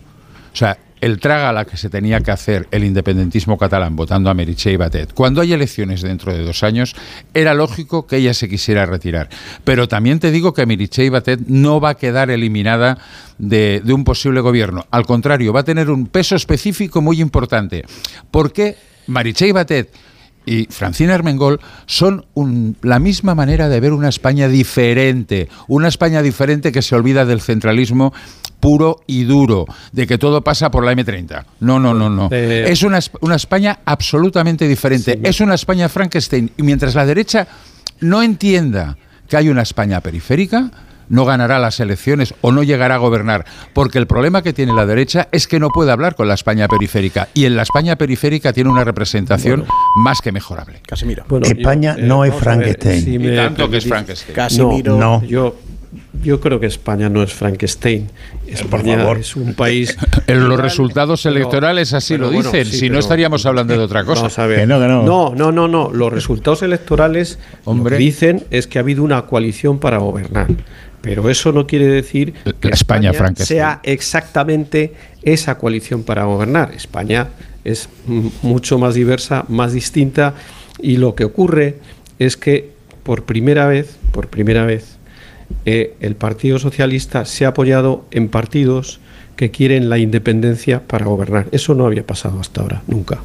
[0.54, 4.30] O sea, el traga a la que se tenía que hacer el independentismo catalán votando
[4.30, 5.14] a Meritxell Batet.
[5.14, 6.96] Cuando hay elecciones dentro de dos años,
[7.34, 9.28] era lógico que ella se quisiera retirar.
[9.64, 13.00] Pero también te digo que Meritxell Batet no va a quedar eliminada
[13.40, 14.86] de, un posible gobierno.
[14.92, 17.84] Al contrario, va a tener un peso específico muy importante.
[18.30, 19.92] ¿Por qué Meritxell Batet
[20.46, 22.26] y Francina Armengol son
[22.82, 27.42] la misma manera de ver una España diferente, una España diferente que se olvida del
[27.42, 28.14] centralismo
[28.62, 31.44] puro y duro, de que todo pasa por la M30.
[31.60, 32.30] No, no, no, no.
[32.32, 35.20] Eh, es una, una, España absolutamente diferente.
[35.22, 36.52] es una España Frankenstein.
[36.56, 37.48] Y mientras la derecha
[38.00, 38.96] no entienda
[39.28, 40.72] que hay una España periférica,
[41.12, 44.86] no ganará las elecciones o no llegará a gobernar, porque el problema que tiene la
[44.86, 48.54] derecha es que no puede hablar con la España periférica y en la España periférica
[48.54, 49.66] tiene una representación
[49.98, 50.82] más que mejorable.
[50.88, 51.26] Casimiro.
[51.44, 53.36] España no es Frankenstein.
[53.36, 54.36] tanto que es Frankenstein.
[54.36, 55.22] Casimiro, no.
[55.24, 55.56] Yo
[56.24, 58.10] yo creo que España no es Frankenstein.
[58.48, 59.98] España es un país.
[60.28, 62.66] En los resultados electorales así lo dicen.
[62.66, 64.48] si no estaríamos hablando de otra cosa.
[64.66, 65.68] no, no, no.
[65.68, 70.48] no, Los resultados electorales lo que dicen es que ha habido una coalición para gobernar.
[71.02, 74.94] Pero eso no quiere decir que España, sea exactamente
[75.24, 76.74] esa coalición para gobernar.
[76.76, 77.30] España
[77.64, 77.90] es
[78.42, 80.36] mucho más diversa, más distinta
[80.80, 81.80] y lo que ocurre
[82.20, 82.72] es que
[83.04, 84.98] por primera vez, por primera vez,
[85.66, 89.00] eh, el Partido Socialista se ha apoyado en partidos
[89.36, 91.48] que quieren la independencia para gobernar.
[91.52, 93.20] Eso no había pasado hasta ahora, nunca.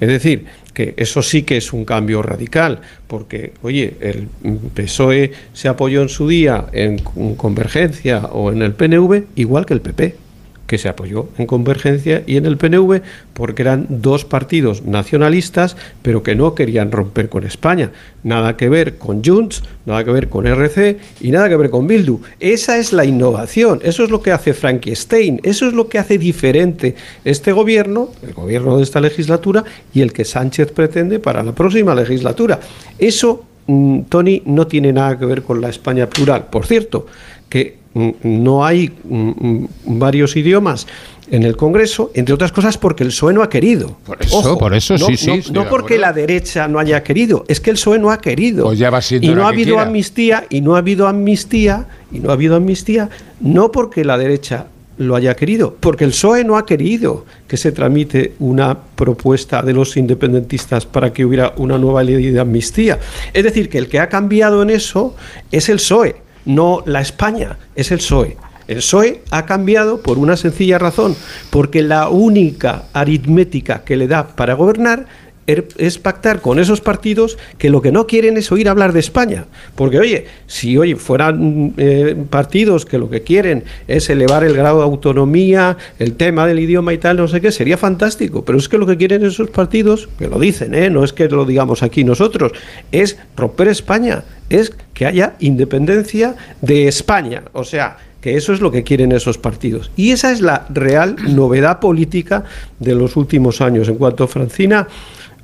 [0.00, 4.28] Es decir, que eso sí que es un cambio radical, porque, oye, el
[4.74, 6.98] PSOE se apoyó en su día en
[7.36, 10.27] Convergencia o en el PNV, igual que el PP
[10.68, 13.00] que se apoyó en Convergencia y en el PNV
[13.32, 17.90] porque eran dos partidos nacionalistas pero que no querían romper con España.
[18.22, 21.86] Nada que ver con Junts, nada que ver con RC y nada que ver con
[21.86, 22.20] Bildu.
[22.38, 26.18] Esa es la innovación, eso es lo que hace Frankenstein, eso es lo que hace
[26.18, 31.52] diferente este gobierno, el gobierno de esta legislatura y el que Sánchez pretende para la
[31.52, 32.60] próxima legislatura.
[32.98, 36.48] Eso, mm, Tony, no tiene nada que ver con la España plural.
[36.50, 37.06] Por cierto,
[37.48, 40.86] que no hay mm, mm, varios idiomas
[41.30, 43.98] en el Congreso, entre otras cosas porque el PSOE no ha querido.
[44.04, 45.42] Por eso, por eso sí, sí.
[45.52, 48.64] No, porque la derecha no haya querido, es que el PSOE no ha querido.
[48.64, 52.30] Pues ya va y no ha habido amnistía, y no ha habido amnistía, y no
[52.30, 56.66] ha habido amnistía, no porque la derecha lo haya querido, porque el PSOE no ha
[56.66, 62.30] querido que se tramite una propuesta de los independentistas para que hubiera una nueva ley
[62.30, 62.98] de amnistía.
[63.32, 65.14] Es decir, que el que ha cambiado en eso
[65.52, 68.36] es el PSOE no la España, es el PSOE.
[68.66, 71.16] El PSOE ha cambiado por una sencilla razón,
[71.50, 75.06] porque la única aritmética que le da para gobernar er,
[75.48, 79.46] es pactar con esos partidos que lo que no quieren es oír hablar de España.
[79.74, 84.78] Porque, oye, si oye, fueran eh, partidos que lo que quieren es elevar el grado
[84.78, 88.44] de autonomía, el tema del idioma y tal, no sé qué, sería fantástico.
[88.44, 90.90] Pero es que lo que quieren esos partidos, que lo dicen, ¿eh?
[90.90, 92.52] no es que lo digamos aquí nosotros,
[92.92, 97.44] es romper España, es que haya independencia de España.
[97.54, 99.90] O sea, que eso es lo que quieren esos partidos.
[99.96, 102.44] Y esa es la real novedad política
[102.78, 103.88] de los últimos años.
[103.88, 104.88] En cuanto a Francina,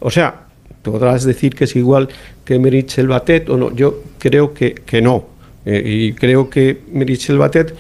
[0.05, 0.45] o sea,
[0.83, 2.11] podrás decir que es igual
[2.45, 3.75] que Merichel Batet o no.
[3.75, 5.25] Yo creo que, que no.
[5.65, 7.75] Eh, y creo que Merichel Batet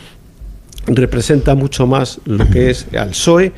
[0.87, 3.52] representa mucho más lo que es al PSOE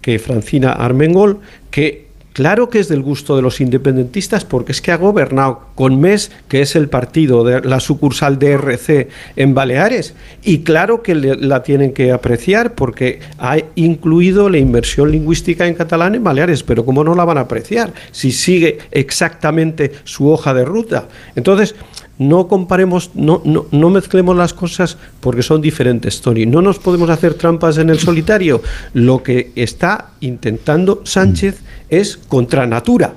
[0.00, 4.90] que Francina Armengol, que Claro que es del gusto de los independentistas porque es que
[4.90, 10.14] ha gobernado con MES, que es el partido de la sucursal de RC en Baleares,
[10.42, 16.14] y claro que la tienen que apreciar porque ha incluido la inversión lingüística en catalán
[16.14, 20.64] en Baleares, pero ¿cómo no la van a apreciar si sigue exactamente su hoja de
[20.64, 21.08] ruta?
[21.36, 21.74] Entonces,
[22.18, 26.46] no comparemos, no, no, no, mezclemos las cosas porque son diferentes, Tony.
[26.46, 28.62] No nos podemos hacer trampas en el solitario.
[28.94, 33.14] Lo que está intentando Sánchez es contra natura.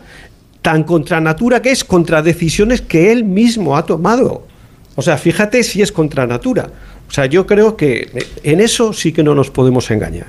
[0.62, 4.47] Tan contra natura que es contra decisiones que él mismo ha tomado.
[4.95, 6.69] O sea, fíjate si es contra natura.
[7.08, 10.27] O sea, yo creo que en eso sí que no nos podemos engañar.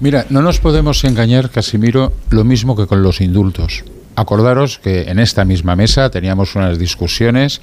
[0.00, 3.84] Mira, no nos podemos engañar, Casimiro, lo mismo que con los indultos.
[4.20, 7.60] Acordaros que en esta misma mesa teníamos unas discusiones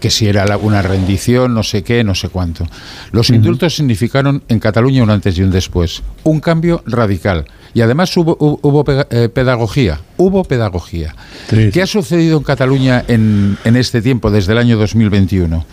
[0.00, 2.66] que si era una rendición, no sé qué, no sé cuánto.
[3.10, 7.46] Los indultos significaron en Cataluña un antes y un después, un cambio radical.
[7.72, 11.14] Y además hubo, hubo eh, pedagogía, hubo pedagogía.
[11.48, 15.64] ¿Qué ha sucedido en Cataluña en, en este tiempo, desde el año 2021?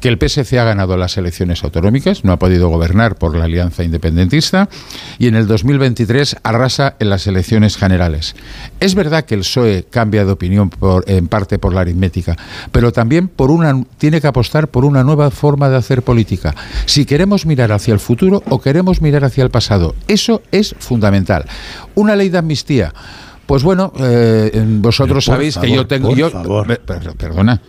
[0.00, 3.84] Que el PSC ha ganado las elecciones autonómicas, no ha podido gobernar por la alianza
[3.84, 4.68] independentista
[5.18, 8.34] y en el 2023 arrasa en las elecciones generales.
[8.80, 10.70] Es verdad que el PSOE cambia de opinión
[11.06, 12.36] en parte por la aritmética,
[12.72, 16.54] pero también por una, tiene que apostar por una nueva forma de hacer política.
[16.86, 21.44] Si queremos mirar hacia el futuro o queremos mirar hacia el pasado, eso es fundamental.
[21.94, 22.92] Una ley de amnistía.
[23.46, 26.14] Pues bueno, eh, vosotros sabéis que yo tengo...
[26.14, 26.30] Yo,
[27.18, 27.60] perdona.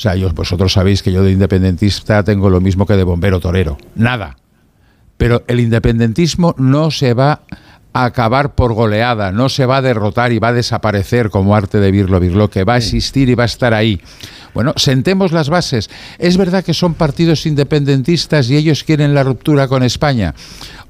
[0.00, 3.76] O sea, vosotros sabéis que yo de independentista tengo lo mismo que de bombero torero.
[3.96, 4.38] Nada.
[5.18, 7.42] Pero el independentismo no se va
[7.92, 11.80] a acabar por goleada, no se va a derrotar y va a desaparecer como arte
[11.80, 14.00] de Birlo Birlo, que va a existir y va a estar ahí.
[14.54, 15.90] Bueno, sentemos las bases.
[16.18, 20.34] Es verdad que son partidos independentistas y ellos quieren la ruptura con España.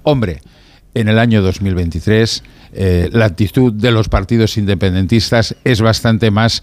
[0.04, 0.40] Hombre,
[0.94, 6.62] en el año 2023 eh, la actitud de los partidos independentistas es bastante más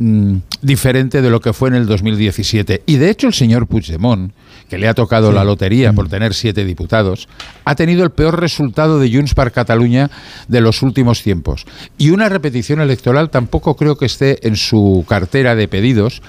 [0.00, 2.84] Mm, diferente de lo que fue en el 2017.
[2.86, 4.32] Y de hecho el señor Puigdemont,
[4.68, 6.10] que le ha tocado la lotería por mm.
[6.10, 7.28] tener siete diputados,
[7.64, 10.08] ha tenido el peor resultado de Junts per Cataluña
[10.46, 11.66] de los últimos tiempos.
[11.98, 16.22] Y una repetición electoral tampoco creo que esté en su cartera de pedidos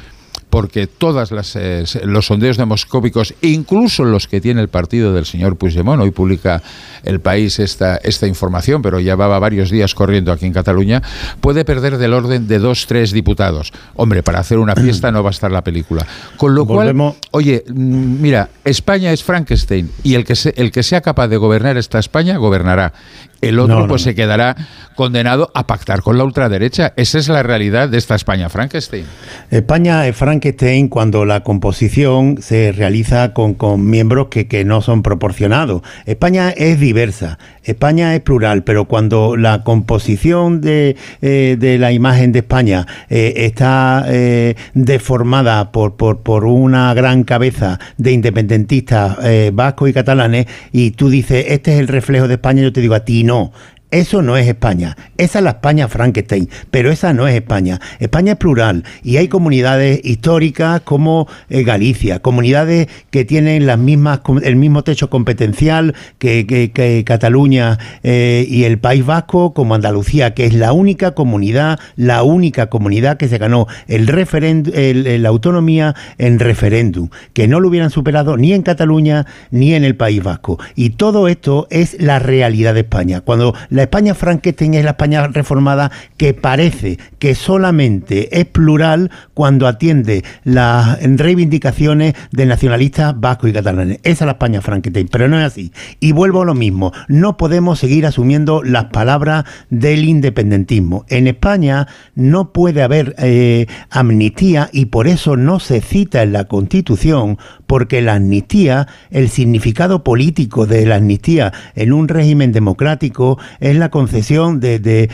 [0.50, 6.02] porque todos eh, los sondeos demoscópicos, incluso los que tiene el partido del señor Puigdemont,
[6.02, 6.62] hoy publica
[7.04, 11.02] el país esta, esta información, pero va varios días corriendo aquí en Cataluña,
[11.42, 13.72] puede perder del orden de dos, tres diputados.
[13.96, 16.06] Hombre, para hacer una fiesta no va a estar la película.
[16.38, 16.96] Con lo cual,
[17.32, 21.78] oye, mm, mira, España es Frankenstein y el que, el que sea capaz de gobernar
[21.78, 22.94] esta España, gobernará.
[23.42, 24.56] El otro pues se quedará
[24.96, 26.92] condenado a pactar con la ultraderecha.
[26.98, 29.06] Esa es la realidad de esta España Frankenstein.
[29.50, 33.56] España es Frankenstein cuando la composición se realiza con,
[33.90, 35.84] miembros que, que, no son proporcionados.
[36.06, 42.34] España es diversa, España es plural, pero cuando la composición de, eh, de la imagen
[42.34, 49.18] de España eh, está eh, deformada por, por, por, una gran cabeza de independentistas
[49.54, 52.96] vascos y catalanes y tú dices, este es el reflejo de España, yo te digo
[52.96, 53.54] a ti, no.
[53.92, 54.96] Eso no es España.
[55.18, 57.80] Esa es la España Frankenstein, pero esa no es España.
[58.00, 64.22] España es plural y hay comunidades históricas como eh, Galicia, comunidades que tienen las mismas,
[64.44, 70.54] el mismo techo competencial que, Cataluña eh, y el País Vasco, como Andalucía, que es
[70.54, 77.48] la única comunidad, la única comunidad que se ganó el la autonomía en referéndum, que
[77.48, 80.60] no lo hubieran superado ni en Cataluña ni en el País Vasco.
[80.76, 83.22] Y todo esto es la realidad de España.
[83.22, 89.68] Cuando la España Frankenstein es la España reformada que parece que solamente es plural cuando
[89.68, 94.00] atiende las reivindicaciones de nacionalistas vascos y catalanes.
[94.04, 95.72] Esa es la España Frankenstein, pero no es así.
[96.00, 101.06] Y vuelvo a lo mismo, no podemos seguir asumiendo las palabras del independentismo.
[101.10, 106.46] En España no puede haber eh, amnistía y por eso no se cita en la
[106.46, 107.38] Constitución,
[107.70, 113.90] porque la amnistía, el significado político de la amnistía en un régimen democrático es la
[113.90, 115.08] concesión de,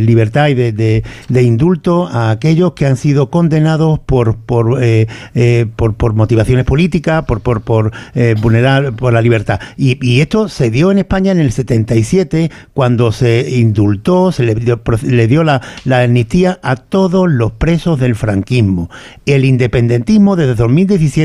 [0.00, 1.02] libertad y de,
[1.42, 4.38] indulto a aquellos que han sido condenados por,
[4.80, 5.66] eh, eh,
[6.14, 9.58] motivaciones políticas, por, por, eh, vulnerar por la libertad.
[9.76, 14.54] Y, y, esto se dio en España en el 77, cuando se indultó, se le
[14.54, 18.90] dio, le dio la, la amnistía a todos los presos del franquismo.
[19.26, 21.15] El independentismo desde 2017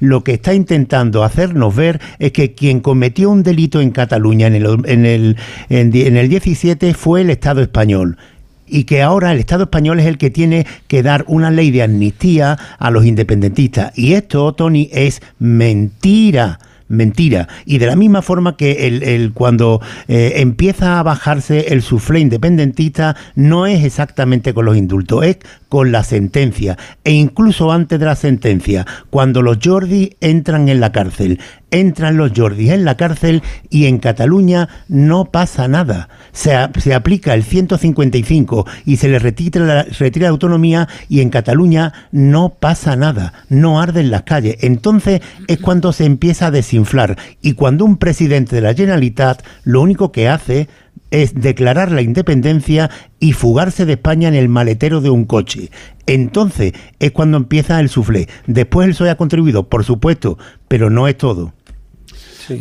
[0.00, 4.54] lo que está intentando hacernos ver es que quien cometió un delito en Cataluña en
[4.54, 5.36] el, en el
[5.68, 8.18] en, el 17 fue el Estado español
[8.66, 11.82] y que ahora el Estado español es el que tiene que dar una ley de
[11.82, 13.96] amnistía a los independentistas.
[13.96, 16.58] Y esto, Tony, es mentira
[16.88, 17.48] mentira.
[17.64, 23.16] Y de la misma forma que el, cuando eh, empieza a bajarse el suflé independentista,
[23.34, 26.76] no es exactamente con los indultos, es con la sentencia.
[27.04, 32.32] E incluso antes de la sentencia, cuando los Jordi entran en la cárcel, entran los
[32.34, 36.08] Jordis en la cárcel y en Cataluña no pasa nada.
[36.32, 41.92] Se, se aplica el 155 y se les retira la, retira autonomía y en Cataluña
[42.12, 44.56] no pasa nada, no arden las calles.
[44.60, 49.82] Entonces es cuando se empieza a desinflar y cuando un presidente de la Generalitat lo
[49.82, 50.68] único que hace
[51.10, 55.70] es declarar la independencia y fugarse de España en el maletero de un coche.
[56.06, 58.28] Entonces es cuando empieza el suflé.
[58.46, 60.38] Después el PSOE ha contribuido, por supuesto,
[60.68, 61.54] pero no es todo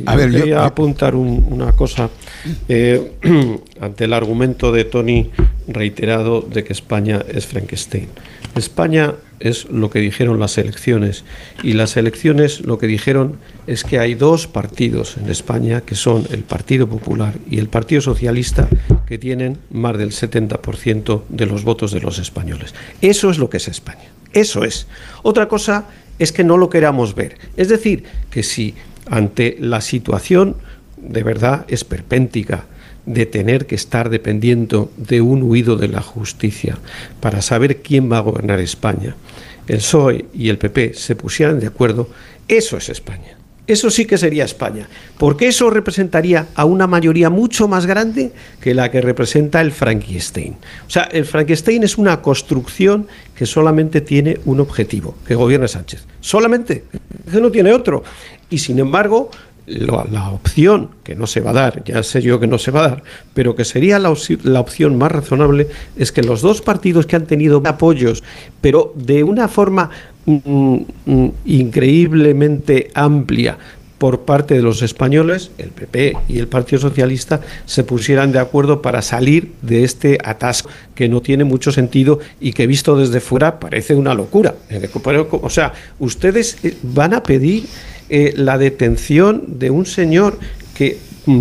[0.05, 2.09] a ver, quería apuntar una cosa
[2.67, 3.13] eh,
[3.81, 5.31] ante el argumento de Tony
[5.67, 8.09] reiterado de que España es Frankenstein.
[8.55, 11.23] España es lo que dijeron las elecciones
[11.61, 16.25] y las elecciones lo que dijeron es que hay dos partidos en España que son
[16.31, 18.67] el Partido Popular y el Partido Socialista
[19.05, 22.73] que tienen más del 70% de los votos de los españoles.
[23.01, 24.09] Eso es lo que es España.
[24.33, 24.87] Eso es.
[25.23, 25.85] Otra cosa
[26.19, 27.37] es que no lo queramos ver.
[27.57, 28.73] Es decir, que si
[29.09, 30.55] ante la situación
[30.97, 32.65] de verdad esperpéntica
[33.05, 36.77] de tener que estar dependiendo de un huido de la justicia
[37.21, 39.15] para saber quién va a gobernar España,
[39.67, 42.09] el PSOE y el PP se pusieran de acuerdo,
[42.47, 43.36] eso es España.
[43.67, 44.87] Eso sí que sería España,
[45.17, 50.55] porque eso representaría a una mayoría mucho más grande que la que representa el Frankenstein.
[50.87, 56.05] O sea, el Frankenstein es una construcción que solamente tiene un objetivo, que gobierne Sánchez.
[56.21, 56.85] Solamente,
[57.29, 58.03] que no tiene otro.
[58.49, 59.31] Y sin embargo,
[59.67, 62.79] la, opción, que no se va a dar, ya sé yo que no se va
[62.79, 63.03] a dar,
[63.33, 67.61] pero que sería la, opción más razonable, es que los dos partidos que han tenido
[67.65, 68.23] apoyos,
[68.61, 69.89] pero de una forma
[71.45, 73.57] increíblemente amplia
[73.97, 78.81] por parte de los españoles, el PP y el Partido Socialista, se pusieran de acuerdo
[78.81, 83.59] para salir de este atasco que no tiene mucho sentido y que visto desde fuera
[83.59, 84.55] parece una locura.
[85.41, 87.65] O sea, ustedes eh, van a pedir
[88.09, 90.37] eh, la detención de un señor
[90.77, 90.99] que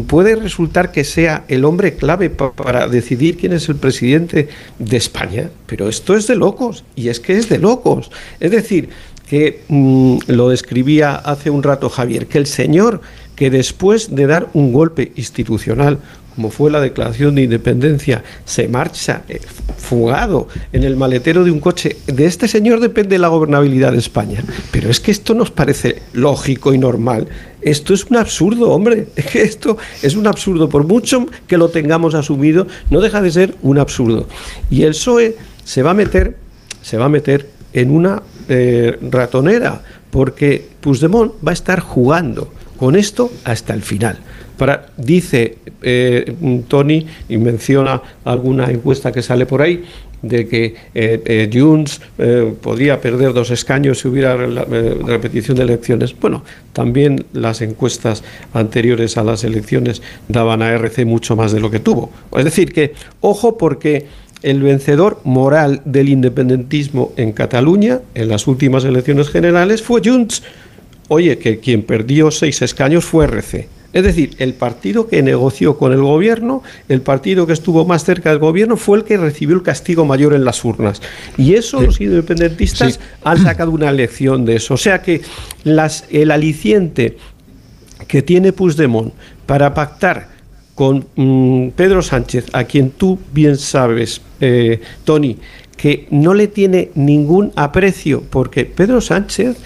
[0.09, 5.51] puede resultar que sea el hombre clave para decidir quién es el presidente de España,
[5.67, 8.11] pero esto es de locos, y es que es de locos.
[8.41, 8.89] Es decir,
[9.29, 13.03] que mm, lo describía hace un rato Javier, que el señor
[13.35, 15.99] que después de dar un golpe institucional
[16.37, 19.41] como fue la declaración de independencia, se marcha eh,
[19.79, 21.97] fugado en el maletero de un coche.
[22.07, 24.45] De este señor depende la gobernabilidad de España.
[24.71, 27.27] Pero es que esto nos parece lógico y normal.
[27.63, 29.09] Esto es un absurdo, hombre.
[29.35, 30.69] Esto es un absurdo.
[30.69, 34.29] Por mucho que lo tengamos asumido, no deja de ser un absurdo.
[34.71, 36.37] Y el PSOE se va a meter,
[36.83, 42.95] se va a meter en una eh, ratonera, porque Puigdemont va a estar jugando con
[42.95, 44.19] esto hasta el final.
[44.97, 46.35] Dice eh,
[46.69, 49.85] Tony y menciona alguna encuesta que sale por ahí
[50.23, 56.19] de que eh, eh Junts eh, podría perder dos escaños si hubiera repetición de elecciones.
[56.19, 56.43] Bueno,
[56.73, 61.81] también las encuestas anteriores a las elecciones daban a RC mucho más de lo que
[61.81, 62.11] tuvo.
[62.37, 64.07] Es decir, que ojo porque
[64.43, 70.43] el vencedor moral del independentismo en Cataluña en las últimas elecciones generales fue Junts.
[71.09, 73.76] Oye, que quien perdió seis escaños fue RC.
[73.93, 78.31] Es decir, el partido que negoció con el gobierno, el partido que estuvo más cerca
[78.31, 81.01] del gobierno, fue el que recibió el castigo mayor en las urnas.
[81.37, 84.75] Y eso los independentistas han sacado una lección de eso.
[84.75, 85.23] O sea que
[85.65, 87.17] las, el aliciente
[88.07, 89.15] que tiene Puigdemont
[89.47, 90.29] para pactar
[90.75, 95.39] con mm, Pedro Sánchez, a quien tú bien sabes, eh, Tony,
[95.77, 99.57] que no le tiene ningún aprecio, porque Pedro Sánchez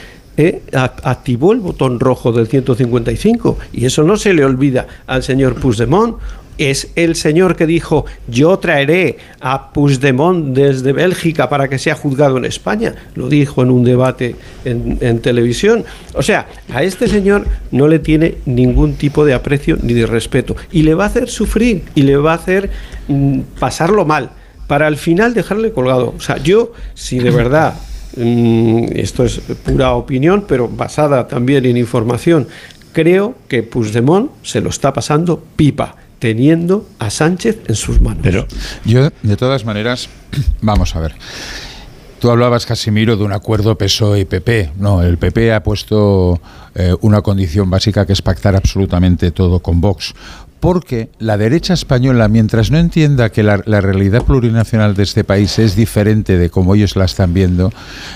[0.41, 5.57] eh, activó el botón rojo del 155 y eso no se le olvida al señor
[5.57, 6.17] Puigdemont.
[6.57, 12.39] Es el señor que dijo yo traeré a Puigdemont desde Bélgica para que sea juzgado
[12.39, 12.95] en España.
[13.15, 15.85] Lo dijo en un debate en, televisión.
[16.15, 20.57] O sea, a este señor no le tiene ningún tipo de aprecio ni de respeto.
[20.73, 22.71] Y le va a hacer sufrir y le va a hacer
[23.09, 24.31] mm, pasarlo mal
[24.67, 26.15] para al final dejarle colgado.
[26.17, 27.75] O sea, yo, si de verdad
[28.17, 32.49] esto es pura opinión, pero basada también en información,
[32.93, 38.21] creo que Puigdemont se lo está pasando pipa teniendo a Sánchez en sus manos.
[38.23, 38.47] Pero
[38.85, 40.09] yo, de todas maneras,
[40.61, 41.15] vamos a ver.
[42.21, 44.73] Tú hablabas, Casimiro, de un acuerdo PSOE y PP.
[44.77, 46.39] No, el PP ha puesto
[46.75, 50.15] eh, una condición básica que es pactar absolutamente todo con Vox
[50.61, 55.59] porque la derecha española, mientras no entienda que la, la, realidad plurinacional de este país
[55.59, 57.73] es diferente de como ellos la están viendo,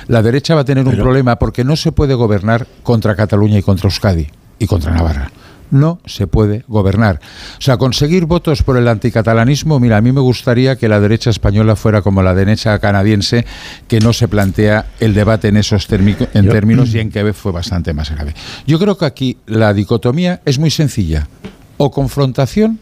[0.06, 3.62] la derecha va a tener un problema porque no se puede gobernar contra Cataluña y
[3.62, 4.28] contra Euskadi
[4.58, 5.30] y contra Navarra
[5.74, 7.20] no se puede gobernar.
[7.58, 11.30] O sea, conseguir votos por el anticatalanismo, mira, a mí me gustaría que la derecha
[11.30, 13.44] española fuera como la derecha canadiense,
[13.88, 17.92] que no se plantea el debate en esos en términos y en Quebec fue bastante
[17.92, 18.34] más grave.
[18.66, 21.28] Yo creo que aquí la dicotomía es muy sencilla.
[21.76, 22.78] O confrontación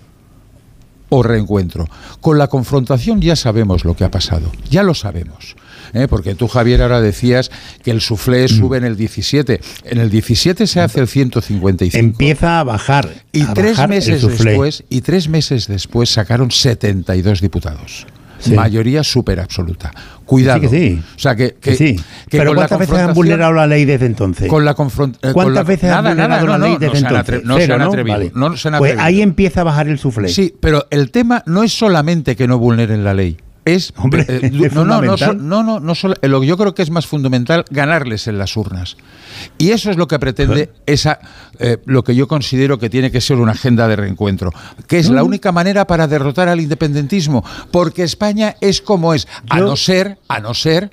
[1.09, 1.87] o reencuentro.
[2.21, 5.57] Con la confrontación ya sabemos lo que ha pasado, ya lo sabemos.
[5.93, 6.09] ¿eh?
[6.09, 7.51] porque tú, Javier, ahora decías
[7.83, 8.49] que el suflé mm.
[8.49, 9.61] sube en el 17.
[9.85, 11.99] En el 17 se hace el 155.
[11.99, 13.11] Empieza a bajar.
[13.33, 18.07] Y, tres, meses después, y tres meses después sacaron 72 diputados.
[18.51, 19.91] Mayoría súper absoluta.
[20.25, 20.61] Cuidado.
[20.61, 21.03] Sí, que sí.
[21.17, 21.97] O sea, que, sí.
[22.31, 24.49] Pero ¿cuántas veces han vulnerado la ley desde entonces?
[24.49, 25.33] Con la confrontación.
[25.33, 27.45] ¿Cuántas veces han vulnerado la ley desde entonces?
[27.45, 30.29] no, se han atrevido, no se han Pues ahí empieza a bajar el suflé.
[30.29, 34.51] Sí, pero el tema no es solamente que no vulneren la ley es, Hombre, eh,
[34.73, 37.65] no, no, no, no, no, no solo, lo que yo creo que es más fundamental
[37.71, 38.97] ganarles en las urnas.
[39.59, 41.21] Y eso es lo que pretende esa
[41.59, 44.53] eh, lo que yo considero que tiene que ser una agenda de reencuentro,
[44.87, 49.61] que es la única manera para derrotar al independentismo, porque España es como es, a
[49.61, 50.91] no ser, a no ser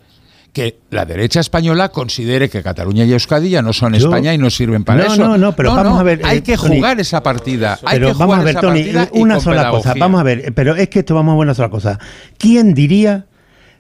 [0.59, 4.49] que la derecha española considere que Cataluña y Euskadi ya no son España y no
[4.49, 5.25] sirven para eso.
[5.25, 6.19] No, no, pero vamos a ver.
[6.25, 7.79] Hay eh, que jugar esa partida.
[7.85, 9.93] Hay pero vamos a ver, Tony, una sola cosa.
[9.97, 11.97] Vamos a ver, pero es que esto vamos a ver una sola cosa.
[12.37, 13.27] ¿Quién diría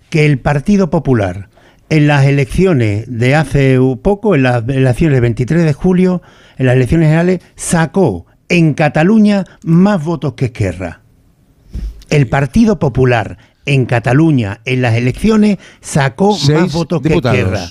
[0.09, 1.49] que el Partido Popular
[1.89, 6.21] en las elecciones de hace poco, en las elecciones del 23 de julio,
[6.57, 11.01] en las elecciones generales, sacó en Cataluña más votos que Esquerra?
[12.09, 13.37] El Partido Popular
[13.69, 17.67] en Cataluña en las elecciones sacó más votos que Esquerra.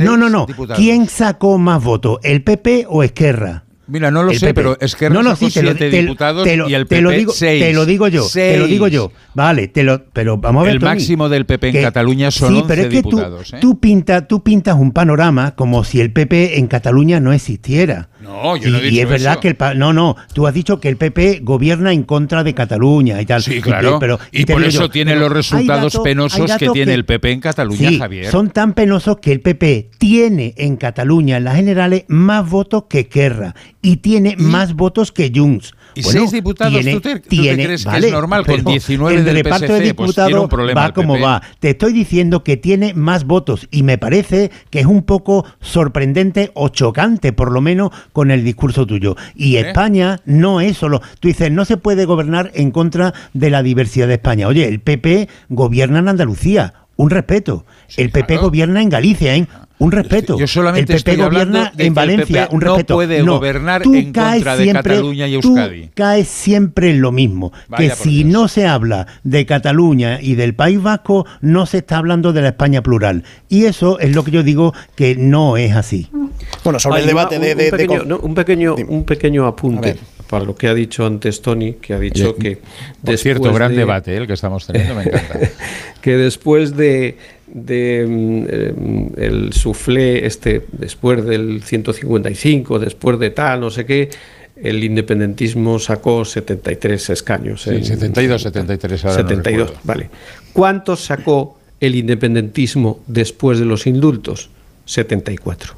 [0.00, 0.46] No, no, no.
[0.76, 3.64] ¿Quién sacó más votos, el PP o Esquerra?
[3.90, 6.96] Mira, no lo sé, pero Esquerra no, no, sí, te lo, diputados y el PP
[6.96, 9.10] te lo digo, Te lo digo yo, te lo digo yo.
[9.34, 12.64] Vale, te lo, pero vamos a ver, El máximo del PP en Cataluña son sí,
[12.68, 13.50] pero es que diputados.
[13.60, 14.22] Tú, ¿eh?
[14.28, 18.10] tú pintas un panorama como si el PP en Cataluña no existiera.
[18.20, 20.78] No, yo no he dicho Y es verdad que el no, no, tú has dicho
[20.80, 23.42] que el PP gobierna en contra de Cataluña y tal.
[23.42, 23.96] Sí, claro.
[23.96, 27.90] Y, pero, y, por eso tiene los resultados penosos que tiene el PP en Cataluña,
[27.98, 28.30] Javier.
[28.30, 33.08] Son tan penosos que el PP tiene en Cataluña en las generales más votos que
[33.08, 35.74] Querra y tiene más votos que Junts.
[35.94, 39.66] ¿Y seis diputados tiene, ¿tú, te, crees que es normal con 19 el del reparto
[39.66, 39.72] PSC?
[39.72, 41.42] de diputados pues va como va.
[41.58, 46.50] Te estoy diciendo que tiene más votos y me parece que es un poco sorprendente
[46.54, 49.16] o chocante, por lo menos con el discurso tuyo.
[49.34, 49.60] Y ¿Eh?
[49.60, 51.00] España no es solo.
[51.20, 54.48] Tú dices, no se puede gobernar en contra de la diversidad de España.
[54.48, 56.74] Oye, el PP gobierna en Andalucía.
[56.96, 57.64] Un respeto.
[57.96, 59.46] el PP gobierna en Galicia, ¿eh?
[59.80, 60.38] Un respeto.
[60.38, 62.48] Yo solamente el PP gobierna en Valencia.
[62.52, 62.92] un respeto.
[62.92, 65.86] No puede gobernar en contra de Cataluña y Euskadi.
[65.86, 67.50] Tú caes siempre en lo mismo.
[67.76, 72.34] que si no se habla de Cataluña y del País Vasco, no se está hablando
[72.34, 73.24] de la España plural.
[73.48, 76.08] Y eso es lo que yo digo que no es así.
[76.62, 79.96] Bueno, sobre el debate de, un, pequeño, un, pequeño, apunte
[80.28, 82.60] para lo que ha dicho antes Tony, que ha dicho que...
[83.04, 84.18] Por cierto, gran debate ¿eh?
[84.18, 85.40] el que estamos teniendo, me encanta.
[86.00, 87.18] que después de
[87.52, 94.10] de mm, eh, el suflé este después del 155, después de tal, no sé qué,
[94.56, 97.62] el independentismo sacó 73 escaños.
[97.62, 100.10] Sí, 72, 73 ahora 72, vale.
[100.52, 104.50] ¿Cuántos sacó el independentismo después de los indultos?
[104.84, 105.74] 74.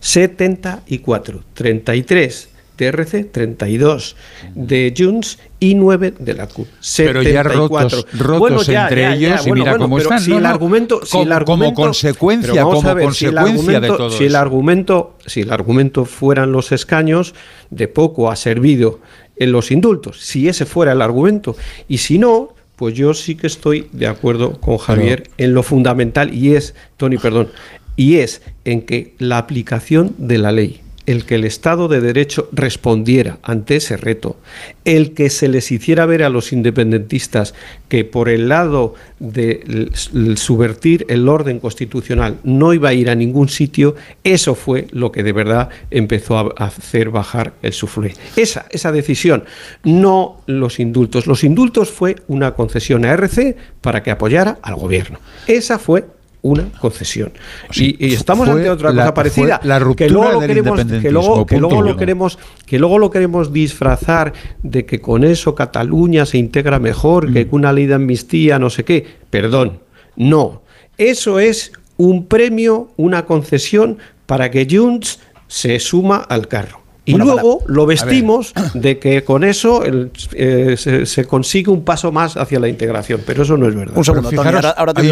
[0.00, 2.48] 74, 33
[2.90, 4.16] TRC, 32
[4.54, 6.66] de Junts y 9 de la CUP.
[6.96, 10.20] Pero ya rotos, rotos entre ellos y mira cómo están.
[10.20, 14.34] Si, el argumento, si como, el argumento, como consecuencia, como consecuencia de todo si el
[14.34, 17.34] argumento, Si el argumento fueran los escaños,
[17.70, 19.00] de poco ha servido
[19.36, 21.56] en los indultos, si ese fuera el argumento.
[21.88, 26.34] Y si no, pues yo sí que estoy de acuerdo con Javier en lo fundamental
[26.34, 27.48] y es, Tony, perdón,
[27.96, 32.48] y es en que la aplicación de la ley el que el Estado de Derecho
[32.52, 34.36] respondiera ante ese reto,
[34.84, 37.54] el que se les hiciera ver a los independentistas
[37.88, 39.90] que por el lado de
[40.36, 43.94] subvertir el orden constitucional no iba a ir a ningún sitio,
[44.24, 48.14] eso fue lo que de verdad empezó a hacer bajar el suflé.
[48.36, 49.44] Esa, esa decisión,
[49.84, 51.26] no los indultos.
[51.26, 55.18] Los indultos fue una concesión a RC para que apoyara al gobierno.
[55.46, 56.04] Esa fue
[56.42, 57.32] una concesión.
[57.74, 59.60] y, estamos ante otra cosa parecida.
[59.62, 63.10] La ruptura que luego lo queremos, que luego, que luego lo queremos, que luego lo
[63.10, 64.32] queremos disfrazar
[64.62, 67.62] de que con eso Cataluña se integra mejor, que con mm.
[67.62, 69.06] una ley de amnistía, no sé qué.
[69.30, 69.80] Perdón,
[70.16, 70.62] no.
[70.98, 76.81] Eso es un premio, una concesión para que Junts se suma al carro.
[77.04, 82.60] Y luego lo vestimos de que con eso eh, se, consigue un paso más hacia
[82.60, 83.96] la integración, pero eso no es verdad.
[83.96, 84.28] Un segundo,
[84.76, 85.02] ahora, te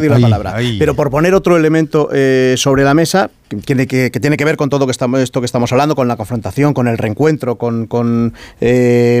[0.00, 0.56] doy la, palabra.
[0.78, 4.56] Pero por poner otro elemento eh, sobre la mesa, que tiene que, tiene que ver
[4.56, 8.34] con todo que estamos, esto que estamos hablando, con la confrontación, con el reencuentro, con,
[8.60, 9.20] eh,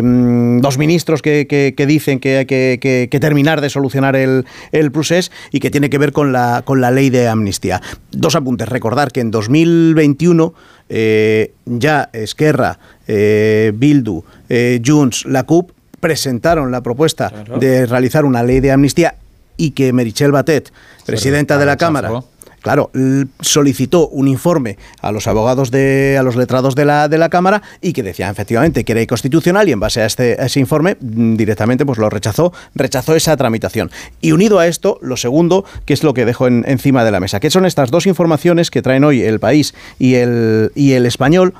[0.60, 5.70] dos ministros que, dicen que hay que, terminar de solucionar el, el procés y que
[5.70, 7.80] tiene que ver con la, con la ley de amnistía.
[8.12, 8.68] Dos apuntes.
[8.68, 10.54] Recordar que en 2021
[10.88, 18.42] eh, ya Esquerra, eh, Bildu, eh, Junts, la CUP presentaron la propuesta de realizar una
[18.42, 19.16] ley de amnistía
[19.56, 20.72] y que Merichel Batet,
[21.04, 22.22] presidenta de la Cámara,
[22.60, 22.90] claro,
[23.40, 27.62] solicitó un informe a los abogados de, a los letrados de la, de la Cámara
[27.80, 31.36] y que decía efectivamente que era inconstitucional y en base a, este, ese informe mm,
[31.36, 33.90] directamente pues lo rechazó, rechazó esa tramitación.
[34.20, 37.40] Y unido a esto, lo segundo, que es lo que dejo encima de la mesa,
[37.40, 41.54] que son estas dos informaciones que traen hoy el país y el, y el español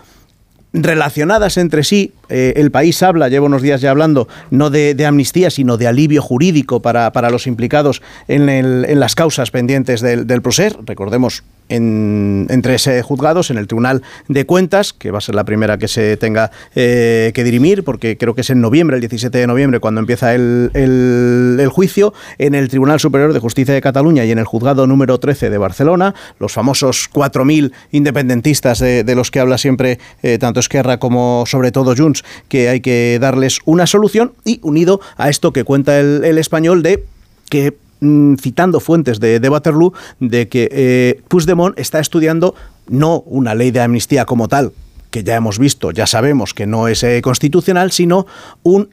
[0.72, 2.12] relacionadas entre sí.
[2.28, 6.22] Eh, el país habla, llevo unos días ya hablando, no de, amnistía, sino de alivio
[6.22, 10.80] jurídico para, para los implicados en, el, en, las causas pendientes del, del proceso.
[10.84, 15.78] Recordemos, en, tres juzgados, en el Tribunal de Cuentas, que va a ser la primera
[15.78, 19.46] que se tenga eh, que dirimir, porque creo que es en noviembre, el 17 de
[19.46, 24.38] noviembre, cuando empieza el, juicio, en el Tribunal Superior de Justicia de Cataluña y en
[24.38, 29.98] el juzgado número 13 de Barcelona, los famosos 4.000 independentistas de, los que habla siempre
[30.22, 35.00] eh, tanto Esquerra como sobre todo Junts, que hay que darles una solución y unido
[35.16, 37.04] a esto que cuenta el, español de
[37.50, 42.54] que citando fuentes de, de, Waterloo, de que eh, Puigdemont está estudiando
[42.88, 44.72] no una ley de amnistía como tal,
[45.10, 48.26] que ya hemos visto, ya sabemos que no es eh, constitucional, sino
[48.62, 48.90] un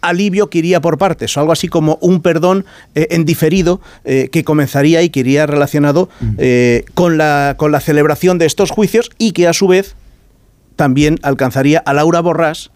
[0.00, 4.44] alivio que iría por partes, o algo así como un perdón eh, en diferido que
[4.44, 6.10] comenzaría y que iría relacionado
[6.92, 9.96] con, la, con la celebración de estos juicios y que a su vez
[10.76, 12.70] también alcanzaría a Laura Borrás,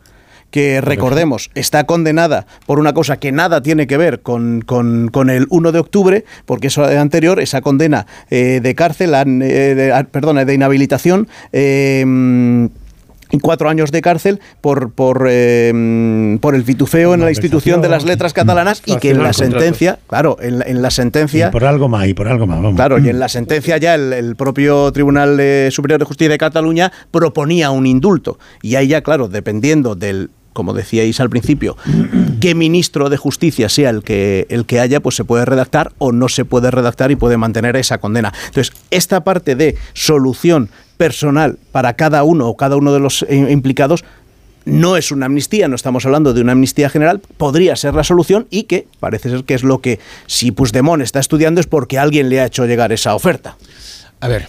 [0.50, 5.46] que recordemos, está condenada por una cosa que nada tiene que ver con, con, el
[5.50, 10.54] 1 de octubre, porque eso anterior, esa condena eh, de cárcel, eh, ah, perdón, de
[10.54, 12.68] inhabilitación, eh,
[13.42, 15.28] cuatro años de cárcel por por, por
[16.54, 20.38] el fitufeo en la institución de las letras catalanas y que en la sentencia, claro,
[20.40, 21.50] en la, sentencia...
[21.50, 24.90] por algo más, y por algo más, Claro, y en la sentencia ya el, propio
[24.92, 25.38] Tribunal
[25.70, 28.38] Superior de Justicia de Cataluña proponía un indulto.
[28.62, 31.76] Y ahí ya, claro, dependiendo del como decíais al principio,
[32.40, 36.12] qué ministro de Justicia sea el que, el que haya, pues se puede redactar o
[36.12, 38.32] no se puede redactar y puede mantener esa condena.
[38.46, 44.04] Entonces, esta parte de solución personal para cada uno o cada uno de los implicados
[44.64, 48.46] no es una amnistía, no estamos hablando de una amnistía general, podría ser la solución
[48.50, 52.28] y que parece ser que es lo que si Puigdemont está estudiando es porque alguien
[52.28, 53.56] le ha hecho llegar esa oferta.
[54.20, 54.48] A ver,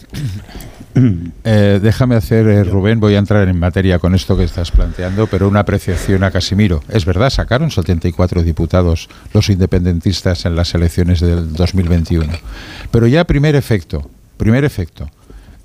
[1.44, 5.28] eh, déjame hacer, eh, Rubén, voy a entrar en materia con esto que estás planteando,
[5.28, 6.84] pero una apreciación a Casimiro.
[6.90, 12.34] Es verdad, sacaron 74 diputados los independentistas en las elecciones del 2021.
[12.90, 15.10] Pero ya primer efecto, primer efecto,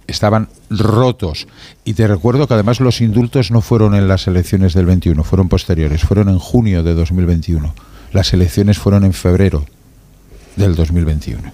[0.07, 1.47] estaban rotos.
[1.87, 5.49] Y te recuerdo que además los indultos no fueron en las elecciones del 21, fueron
[5.49, 7.75] posteriores, fueron en junio de 2021.
[8.13, 9.65] Las elecciones fueron en febrero
[10.57, 11.53] del 2021.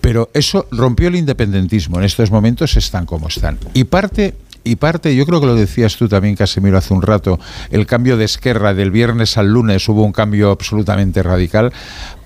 [0.00, 1.98] Pero eso rompió el independentismo.
[1.98, 3.58] En estos momentos están como están.
[3.74, 7.40] Y parte y parte, yo creo que lo decías tú también, Casemiro, hace un rato,
[7.70, 11.72] el cambio de Esquerra del viernes al lunes hubo un cambio absolutamente radical,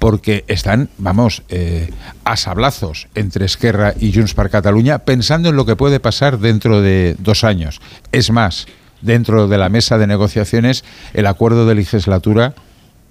[0.01, 1.91] porque están, vamos, eh,
[2.25, 6.81] a sablazos entre Esquerra y Junts per Cataluña, pensando en lo que puede pasar dentro
[6.83, 7.81] de dos años.
[8.11, 8.67] Es más,
[9.01, 12.55] dentro de la mesa de negociaciones, el acuerdo de legislatura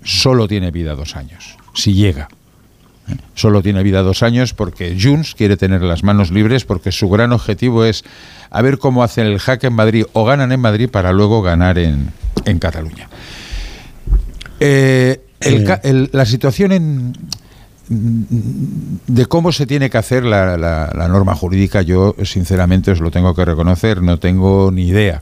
[0.03, 2.28] solo tiene vida dos años, si llega.
[3.36, 7.34] Solo tiene vida dos años porque Junts quiere tener las manos libres porque su gran
[7.34, 8.04] objetivo es
[8.49, 11.78] a ver cómo hacen el hack en Madrid o ganan en Madrid para luego ganar
[11.78, 12.12] en,
[12.45, 13.10] en Cataluña.
[14.60, 15.20] Eh,
[16.12, 17.14] la situación en,
[17.89, 23.36] de cómo se tiene que hacer la, la, norma jurídica, yo sinceramente os lo tengo
[23.36, 25.22] que reconocer, no tengo ni idea.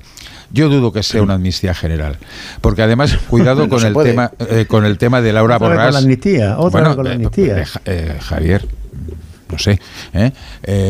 [0.53, 2.17] Yo dudo que sea una amnistía general,
[2.61, 5.85] porque además cuidado con el tema eh, con el tema de Laura Borrás.
[5.85, 7.63] Con la amnistía, otra con la eh, amnistía.
[7.85, 8.67] Eh, Javier,
[9.49, 9.79] no sé.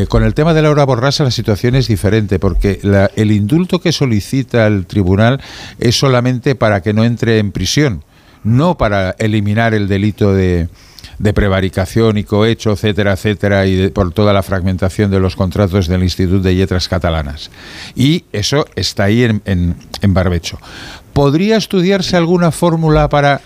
[0.08, 2.80] con el tema de Laura Borrás la situación es diferente, porque
[3.16, 5.42] el indulto que solicita el tribunal
[5.80, 8.04] es solamente para que no entre en prisión,
[8.44, 10.70] no para eliminar el delito de,
[11.22, 16.02] de prevaricación y cohecho, etcétera, etcétera, y por toda la fragmentación de los contratos del
[16.02, 17.52] Instituto de Letras Catalanas.
[17.96, 20.60] Y eso está ahí en, en barbecho.
[21.14, 23.42] ¿Podría estudiarse alguna fórmula para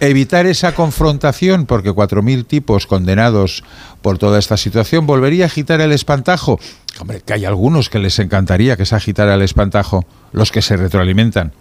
[0.00, 1.64] evitar esa confrontación?
[1.64, 3.64] Porque 4.000 tipos condenados
[4.02, 6.60] por toda esta situación volvería a agitar el espantajo.
[7.00, 10.76] Hombre, que hay algunos que les encantaría que se agitara el espantajo, los que se
[10.76, 11.52] retroalimentan.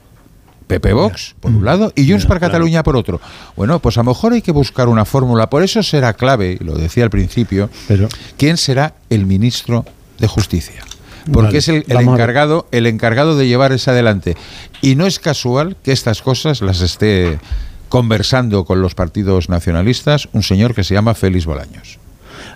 [0.66, 3.20] Pepe Vox, por un lado, y Junts para Cataluña por otro.
[3.55, 5.49] Bueno, pues a lo mejor hay que buscar una fórmula.
[5.49, 9.86] Por eso será clave, lo decía al principio, Pero- quién será el ministro
[10.20, 10.84] de Justicia.
[11.32, 14.36] Porque Vale, es el, encargado, el encargado de llevar eso adelante.
[14.82, 17.39] Y no es casual que estas cosas las esté
[17.88, 21.99] conversando con los partidos nacionalistas un señor que se llama Félix Bolaños.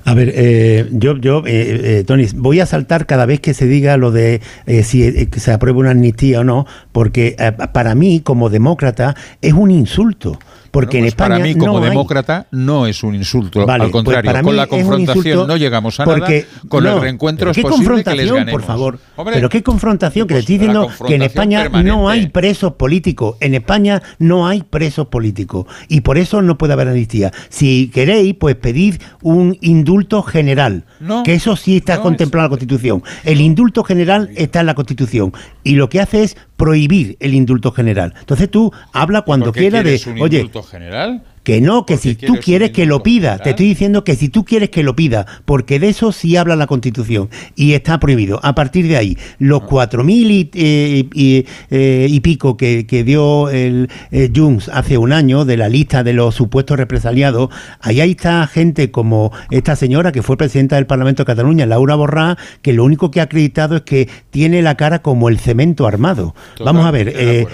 [0.08, 3.68] A ver, eh, yo, yo eh, eh, Tony, voy a saltar cada vez que se
[3.68, 7.94] diga lo de eh, si eh, se aprueba una amnistía o no, porque eh, para
[7.94, 10.40] mí, como demócrata, es un insulto.
[10.72, 13.66] Porque Bueno, en pues España para mí, como no hay- demócrata, no es un insulto.
[13.66, 16.68] Vale, Al pues contrario, con la confrontación no llegamos a porque- nada.
[16.70, 18.52] Con no, el reencuentro es ¿qué posible que les confrontación, ganemos.
[18.62, 19.00] por favor?
[19.16, 22.28] Hombre, pero qué confrontación, que pues te estoy la diciendo que en España no hay
[22.28, 23.36] presos políticos.
[23.40, 25.66] En España no hay presos políticos.
[25.88, 27.32] Y por eso no puede haber amnistía.
[27.50, 30.86] Si queréis, pues pedid un indulto general.
[31.00, 33.04] No, que eso sí está contemplado en la Constitución.
[33.24, 35.32] El indulto general está en la Constitución.
[35.64, 38.14] Y lo que hace es prohibir el indulto general.
[38.20, 41.22] Entonces tú habla cuando ¿Por qué quieras de, oye, general?
[41.48, 44.18] Que no, que ¿Por qué si tú quieres que lo pida, te estoy diciendo que
[44.18, 48.02] si tú quieres que lo pida, porque de eso sí habla la Constitución y está
[48.02, 48.42] prohibido.
[48.44, 53.06] A partir de ahí, los cuatro mil y, eh, y, eh, y pico que, que
[53.06, 58.02] dio el eh, Junts hace un año de la lista de los supuestos represaliados, ahí
[58.02, 62.74] está gente como esta señora que fue presidenta del Parlamento de Cataluña, Laura Borrá, que
[62.74, 66.36] lo único que ha acreditado es que tiene la cara como el cemento armado.
[66.60, 67.48] Vamos a ver,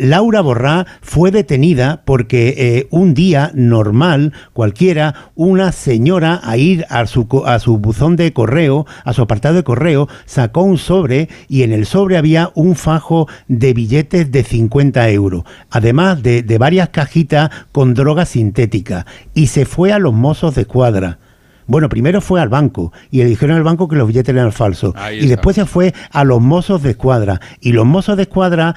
[0.00, 7.26] Laura Borrá fue detenida porque un día normal, cualquiera, una señora a ir a su,
[7.46, 11.72] a su buzón de correo, a su apartado de correo, sacó un sobre y en
[11.72, 17.50] el sobre había un fajo de billetes de 50 euros, además de, de varias cajitas
[17.72, 21.18] con droga sintética, y se fue a los mozos de escuadra.
[21.66, 24.92] Bueno, primero fue al banco y le dijeron al banco que los billetes eran falsos.
[24.96, 25.30] Ahí y está.
[25.36, 27.40] después se fue a los mozos de escuadra.
[27.60, 28.74] Y los mozos de escuadra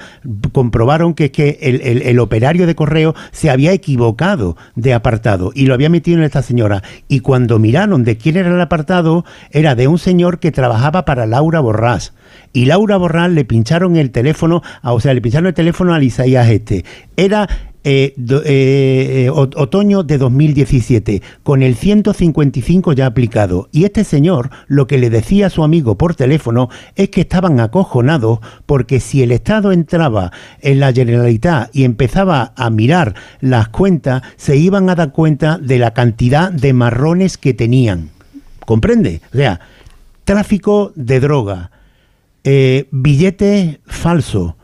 [0.52, 5.52] comprobaron que, es que el, el- el operario de correo se había equivocado de apartado
[5.54, 6.82] y lo había metido en esta señora.
[7.08, 11.26] Y cuando miraron de quién era el apartado, era de un señor que trabajaba para
[11.26, 12.14] Laura Borrás.
[12.52, 16.02] Y Laura Borrás le pincharon el teléfono, a- o sea, le pincharon el teléfono al
[16.02, 16.84] Isaías este.
[17.16, 17.48] Era
[17.84, 23.68] eh, do- eh, eh, ot- otoño de 2017, con el 155 ya aplicado.
[23.72, 27.60] Y este señor lo que le decía a su amigo por teléfono es que estaban
[27.60, 34.22] acojonados porque si el Estado entraba en la Generalitat y empezaba a mirar las cuentas,
[34.36, 38.10] se iban a dar cuenta de la cantidad de marrones que tenían.
[38.66, 39.20] ¿Comprende?
[39.32, 39.60] O sea,
[40.24, 41.70] tráfico de droga,
[42.44, 44.54] eh, billetes falsos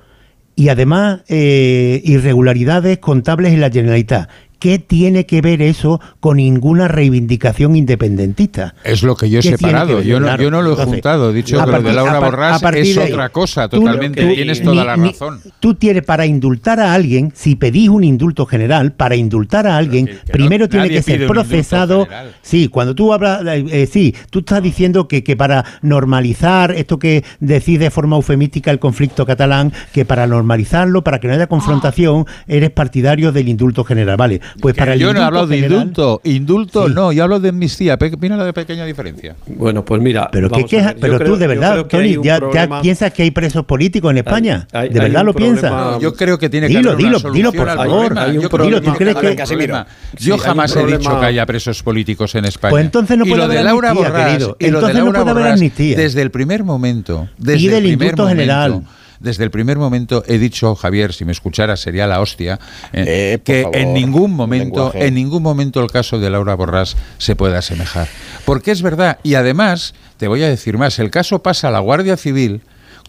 [0.57, 4.29] y además eh, irregularidades contables en la Generalitat.
[4.65, 8.75] ¿Qué tiene que ver eso con ninguna reivindicación independentista?
[8.83, 10.01] Es lo que yo he ¿Qué tiene que separado.
[10.01, 10.43] Yo no, Claro.
[10.43, 11.33] yo no lo he Entonces, juntado.
[11.35, 14.23] Dicho que lo de Laura a par- Borrás a partir es ahí, otra cosa, totalmente.
[14.27, 15.41] tú- Tienes ni- toda la ni- razón.
[15.61, 20.07] Tú tienes para indultar a alguien, si pedís un indulto general, para indultar a alguien,
[20.07, 22.09] que- que no- primero tiene que ser procesado.
[22.41, 26.99] Sí, cuando tú hablas, eh, eh, sí, tú estás diciendo que, que para normalizar esto
[26.99, 31.49] que decís de forma eufemística el conflicto catalán, que para normalizarlo, para que no haya
[31.49, 34.17] confrontación, eres partidario del indulto general.
[34.17, 36.21] Vale, pues Que para el yo no hablado de general- indulto.
[36.25, 36.95] Indulto Sí.
[36.95, 37.99] no, yo hablo de amnistía.
[38.21, 39.35] Mira la pequeña diferencia.
[39.47, 40.29] Bueno, pues mira.
[40.33, 42.41] Pero, ¿qué queja- pero creo- tú de verdad, que Tony, ya,
[42.83, 44.67] piensas que hay presos políticos en España.
[44.73, 45.71] hay- ¿De verdad lo piensas?
[45.71, 48.19] No, yo creo que tiene que Dilo, haber una dilo, solución dilo, por favor.
[48.19, 49.87] Hay un Yo problema- que tiene ¿tú crees haber que- problema.
[50.19, 52.71] Yo jamás he dicho que haya presos políticos en España.
[52.71, 54.57] Pues entonces no y puede lo de haber Laura amnistía, querido.
[54.59, 55.97] Entonces no puede haber amnistía.
[55.97, 58.83] desde el primer momento, desde Pide el el primer indulto momento, general.
[59.25, 62.61] Desde el primer momento he dicho, Javier, si me escuchara sería la hostia,
[62.93, 63.05] eh,
[63.35, 65.07] Eh, que favor, en ningún momento, lenguaje.
[65.07, 68.07] en ningún momento el caso de Laura Borrás se puede asemejar.
[68.45, 71.81] Porque es verdad, y además, te voy a decir más, el caso pasa a la
[71.81, 72.61] Guardia Civil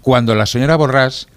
[0.02, 1.28] cuando la señora Borrás,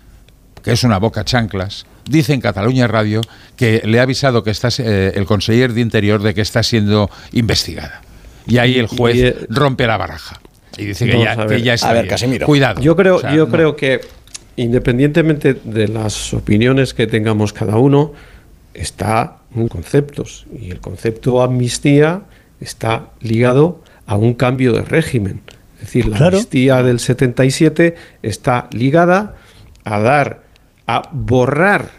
[0.63, 3.21] que es una boca chanclas, dice en Cataluña Radio
[3.57, 7.11] que le ha avisado que está eh, el conseller de Interior de que está siendo
[7.33, 8.01] investigada.
[8.47, 10.41] Y ahí el juez Y, eh, rompe la baraja.
[10.79, 11.49] Y dice que ya, a ver.
[11.59, 12.11] que ya está A ver, bien.
[12.11, 12.47] Casimiro.
[12.47, 12.81] Cuidado.
[12.81, 13.53] Yo creo, O sea, yo no.
[13.53, 14.01] creo que
[14.63, 18.13] independientemente de las opiniones que tengamos cada uno,
[18.75, 20.47] está en conceptos.
[20.61, 22.23] Y el concepto amnistía
[22.61, 25.43] está ligado a un cambio de régimen.
[25.77, 26.37] Es decir, la Claro.
[26.39, 29.37] amnistía del 77 está ligada
[29.85, 30.43] a dar,
[30.87, 31.91] a borrar,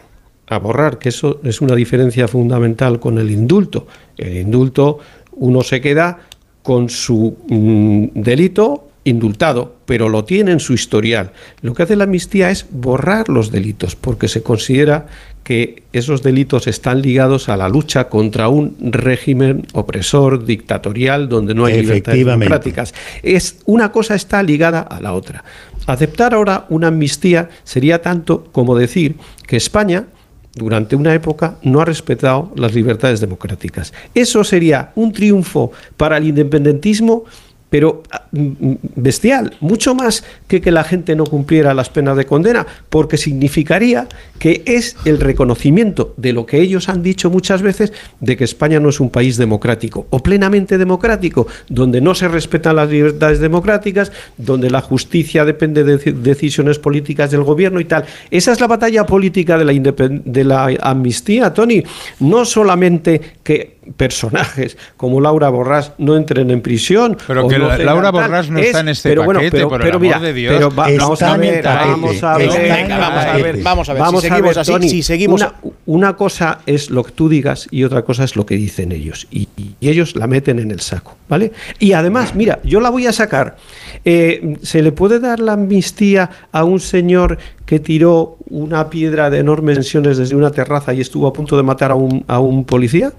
[0.46, 3.86] a borrar, que eso es una diferencia fundamental con el indulto.
[4.18, 4.98] El indulto,
[5.32, 6.18] uno se queda
[6.62, 11.32] con su mm, delito indultado, pero lo tiene en su historial.
[11.62, 15.06] Lo que hace la amnistía es borrar los delitos, porque se considera
[15.42, 21.64] que esos delitos están ligados a la lucha contra un régimen opresor, dictatorial, donde no
[21.64, 22.94] hay libertades democráticas.
[23.22, 25.44] Es, una cosa está ligada a la otra.
[25.86, 30.06] Aceptar ahora una amnistía sería tanto como decir que España
[30.54, 33.92] durante una época no ha respetado las libertades democráticas.
[34.14, 37.24] Eso sería un triunfo para el independentismo
[37.70, 42.66] pero ah, bestial, mucho más que que la gente no cumpliera las penas de condena,
[42.88, 44.08] porque significaría
[44.38, 48.80] que es el reconocimiento de lo que ellos han dicho muchas veces, de que España
[48.80, 54.12] no es un país democrático o plenamente democrático, donde no se respetan las libertades democráticas,
[54.36, 58.04] donde la justicia depende de decisiones políticas del gobierno y tal.
[58.30, 61.82] Esa es la batalla política de la, de la amnistía, Tony.
[62.18, 67.16] No solamente que personajes como Laura Borrás no entren en prisión.
[67.26, 70.54] Pero que Laura Borrás no está en este paquete, por el amor de Dios.
[70.54, 74.56] Pero vamos, a ver, vamos a ver, vamos a ver, vamos a ver, si seguimos
[74.56, 75.46] así, si seguimos...
[75.86, 79.26] Una, cosa es lo que tú digas y otra cosa es lo que dicen ellos.
[79.30, 79.48] Y,
[79.80, 81.52] ellos la meten en el saco, ¿vale?
[81.78, 83.56] Y además, mira, yo la voy a sacar.
[84.04, 89.38] Eh, ¿Se le puede dar la amnistía a un señor que tiró una piedra de
[89.38, 92.64] enormes dimensiones desde una terraza y estuvo a punto de matar a un, a un
[92.64, 93.12] policía?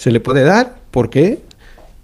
[0.00, 0.76] Se le puede dar.
[0.90, 1.40] ¿Por qué?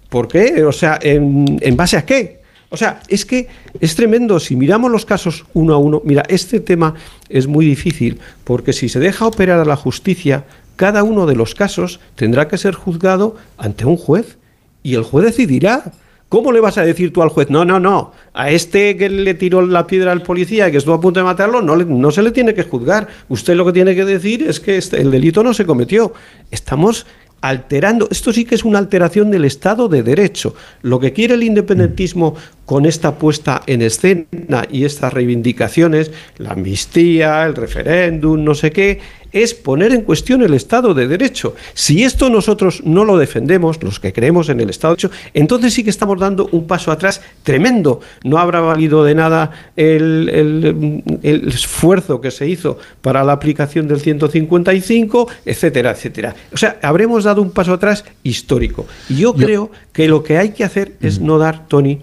[0.09, 0.63] ¿Por qué?
[0.65, 2.41] O sea, ¿en, base a qué?
[2.69, 3.47] O sea, es que
[3.79, 4.39] es tremendo.
[4.39, 6.93] Si miramos los casos uno a uno, mira, este tema
[7.27, 10.45] es muy difícil porque si se deja operar a la justicia,
[10.75, 14.37] cada uno de los casos tendrá que ser juzgado ante un juez
[14.83, 15.91] y el juez decidirá.
[16.29, 17.49] ¿Cómo le vas a decir tú al juez?
[17.49, 18.11] No, no, no.
[18.33, 21.23] A este que le tiró la piedra al policía y que estuvo a punto de
[21.23, 23.07] matarlo, no, no se le tiene que juzgar.
[23.29, 26.13] Usted lo que tiene que decir es que este, el delito no se cometió.
[26.51, 27.07] Estamos
[27.41, 30.55] alterando, esto sí que es una alteración del Estado de Derecho.
[30.81, 32.35] Lo que quiere el independentismo
[32.67, 38.99] con esta puesta en escena y estas reivindicaciones, la amnistía, el referéndum, no sé qué,
[39.31, 41.55] es poner en cuestión el Estado de Derecho.
[41.73, 45.73] Si esto nosotros no lo defendemos, los que creemos en el Estado de Derecho, entonces
[45.73, 48.01] sí que estamos dando un paso atrás tremendo.
[48.25, 55.29] No habrá valido de nada el, esfuerzo que se hizo para la aplicación del 155,
[55.45, 56.35] etcétera, etcétera.
[56.51, 58.85] O sea, habremos dado un paso atrás histórico.
[59.07, 62.01] Y yo, creo que lo que hay que hacer es no dar, Tony,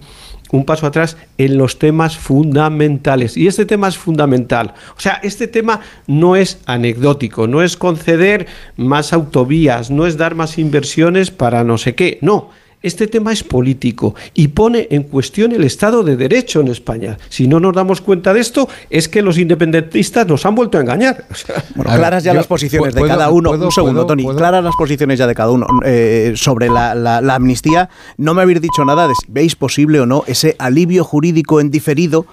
[0.51, 3.37] un paso atrás en los temas fundamentales.
[3.37, 4.73] Y este tema es fundamental.
[4.97, 10.35] O sea, este tema no es anecdótico, no es conceder más autovías, no es dar
[10.35, 12.49] más inversiones para no sé qué, no
[12.81, 17.17] este tema es político y pone en cuestión el Estado de Derecho en España.
[17.29, 20.81] Si no nos damos cuenta de esto, es que los independentistas nos han vuelto a
[20.81, 21.25] engañar.
[21.75, 23.51] bueno, claras ya las posiciones de cada uno.
[23.51, 24.25] Un segundo, Tony.
[24.35, 27.89] Claras las posiciones ya de cada uno eh, sobre la, amnistía.
[28.17, 31.71] No me habéis dicho nada de si veis posible o no ese alivio jurídico en
[31.71, 32.25] diferido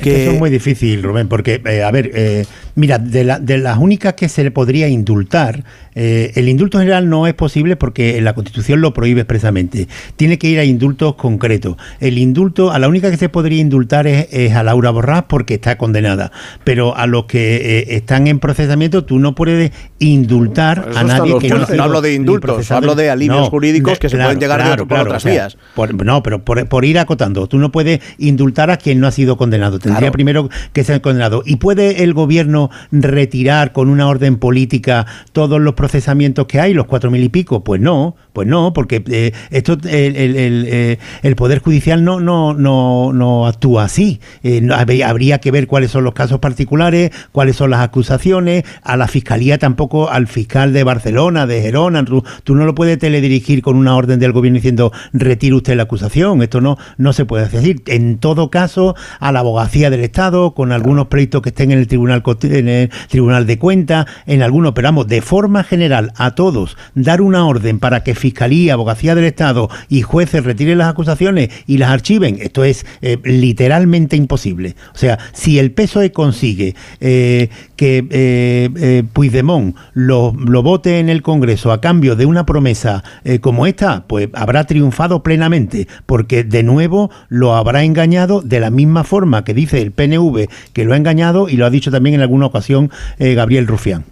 [0.00, 0.24] que...
[0.24, 4.14] Eso es muy difícil, Rubén, porque, eh, a ver, eh, mira, de, de, las únicas
[4.14, 5.64] que se le podría indultar,
[5.94, 9.88] eh, el indulto general no es posible porque la Constitución lo prohíbe expresamente.
[10.16, 11.76] Tiene que ir a indultos concretos.
[12.00, 15.78] El indulto, a la única que se podría indultar es, a Laura Borrás porque está
[15.78, 16.32] condenada.
[16.64, 21.66] Pero a los que están en procesamiento, tú no puedes indultar a nadie que no,
[21.66, 25.24] no hablo de indultos, hablo de alivios jurídicos que se pueden llegar a por otras
[25.24, 25.56] vías.
[26.04, 29.36] no, pero por, por ir acotando, tú no puedes indultar a quien no ha sido
[29.36, 31.42] condenado tendría primero que ser condenado.
[31.44, 36.86] ¿Y puede el gobierno retirar con una orden política todos los procesamientos que hay, los
[36.86, 37.64] cuatro mil y pico?
[37.64, 43.46] Pues no, pues no, porque eh, esto eh, el, Poder Judicial no, no, no, no
[43.46, 44.20] actúa así.
[44.42, 44.68] Eh,
[45.04, 48.64] habría que ver cuáles son los casos particulares, cuáles son las acusaciones.
[48.82, 53.62] A la Fiscalía tampoco, al fiscal de Barcelona, de Gerona, tú, no lo puedes teledirigir
[53.62, 56.42] con una orden del gobierno diciendo retire usted la acusación.
[56.42, 57.82] Esto no, no se puede decir.
[57.86, 61.86] En todo caso, a la abogacía del Estado, con algunos pleitos que estén en el
[61.86, 66.76] Tribunal, en el tribunal de Cuentas, en algunos, pero vamos, de forma general a todos,
[66.96, 71.76] dar una orden para que Fiscalía, Abogacía del Estado y jueces retiren las acusaciones y
[71.76, 74.76] las archiven, esto es eh, literalmente imposible.
[74.94, 81.08] O sea, si el PSOE consigue eh, que eh, eh, Puigdemont lo, lo, vote en
[81.08, 83.02] el Congreso a cambio de una promesa
[83.40, 89.04] como esta, pues habrá triunfado plenamente, porque de nuevo lo habrá engañado de la misma
[89.04, 92.20] forma que dice el PNV que lo ha engañado y lo ha dicho también en
[92.20, 94.04] alguna ocasión eh, Gabriel Rufián.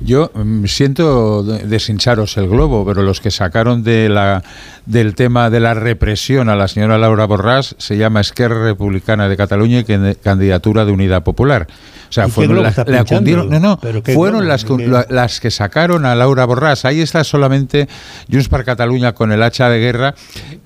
[0.00, 4.42] Yo mm, siento deshincharos el globo, pero los que sacaron de la,
[4.86, 9.36] del tema de la represión a la señora Laura Borrás se llama Esquerra Republicana de
[9.36, 11.66] Cataluña y candidatura de Unidad Popular
[12.12, 16.84] O sea, fueron las, no, no, fueron las, que, las que sacaron a Laura Borràs.
[16.84, 17.88] Ahí está solamente
[18.30, 20.14] Junts per Cataluña con el hacha de guerra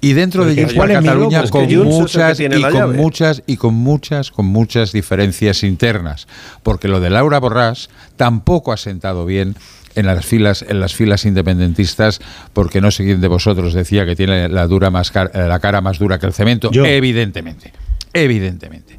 [0.00, 4.46] y dentro de Junts per Cataluña con muchas y con muchas y con muchas con
[4.46, 6.26] muchas diferencias internas,
[6.64, 9.54] porque lo de Laura Borràs tampoco ha sentado bien
[9.94, 12.20] en las filas en las filas independentistas
[12.54, 16.00] porque no sé quién de vosotros decía que tiene la dura más la cara más
[16.00, 16.70] dura que el cemento.
[16.72, 17.72] Evidentemente
[18.12, 18.96] evidentemente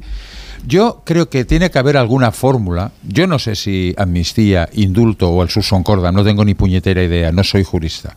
[0.68, 2.92] yo creo que tiene que haber alguna fórmula.
[3.02, 7.42] Yo no sé si amnistía, indulto o el susoncorda, no tengo ni puñetera idea, no
[7.42, 8.14] soy jurista.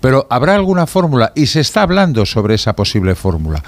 [0.00, 3.64] Pero habrá alguna fórmula y se está hablando sobre esa posible fórmula.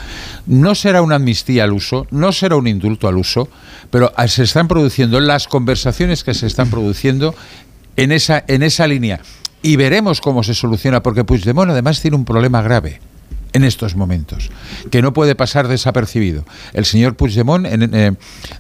[0.47, 3.49] No será una amnistía al uso, no será un indulto al uso,
[3.91, 7.35] pero se están produciendo las conversaciones que se están produciendo
[7.97, 9.21] en esa, en esa línea.
[9.61, 13.01] Y veremos cómo se soluciona, porque Puigdemont además tiene un problema grave
[13.53, 14.51] en estos momentos,
[14.91, 16.45] que no puede pasar desapercibido.
[16.73, 18.13] El señor Puigdemont, eh,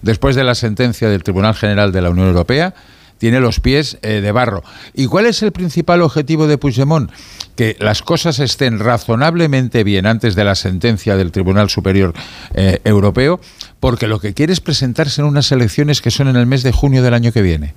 [0.02, 2.74] después de la sentencia del Tribunal General de la Unión Europea,
[3.18, 4.62] tiene los pies eh, de barro.
[4.94, 7.10] ¿Y cuál es el principal objetivo de Puigdemont?
[7.56, 12.14] Que las cosas estén razonablemente bien antes de la sentencia del Tribunal Superior
[12.54, 13.40] eh, Europeo,
[13.80, 16.72] porque lo que quiere es presentarse en unas elecciones que son en el mes de
[16.72, 17.74] junio del año que viene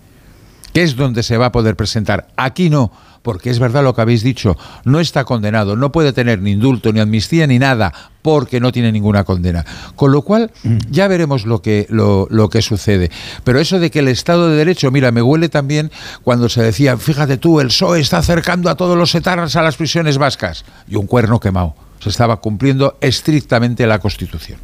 [0.73, 2.29] que es donde se va a poder presentar.
[2.37, 2.91] Aquí no,
[3.21, 6.91] porque es verdad lo que habéis dicho, no está condenado, no puede tener ni indulto,
[6.91, 9.65] ni amnistía, ni nada, porque no tiene ninguna condena.
[9.95, 10.77] Con lo cual, mm.
[10.89, 13.11] ya veremos lo que, lo, lo que sucede.
[13.43, 15.91] Pero eso de que el Estado de Derecho, mira, me huele también
[16.23, 19.77] cuando se decía, fíjate tú, el PSOE está acercando a todos los etarras a las
[19.77, 21.75] prisiones vascas, y un cuerno quemado.
[21.99, 24.59] Se estaba cumpliendo estrictamente la Constitución.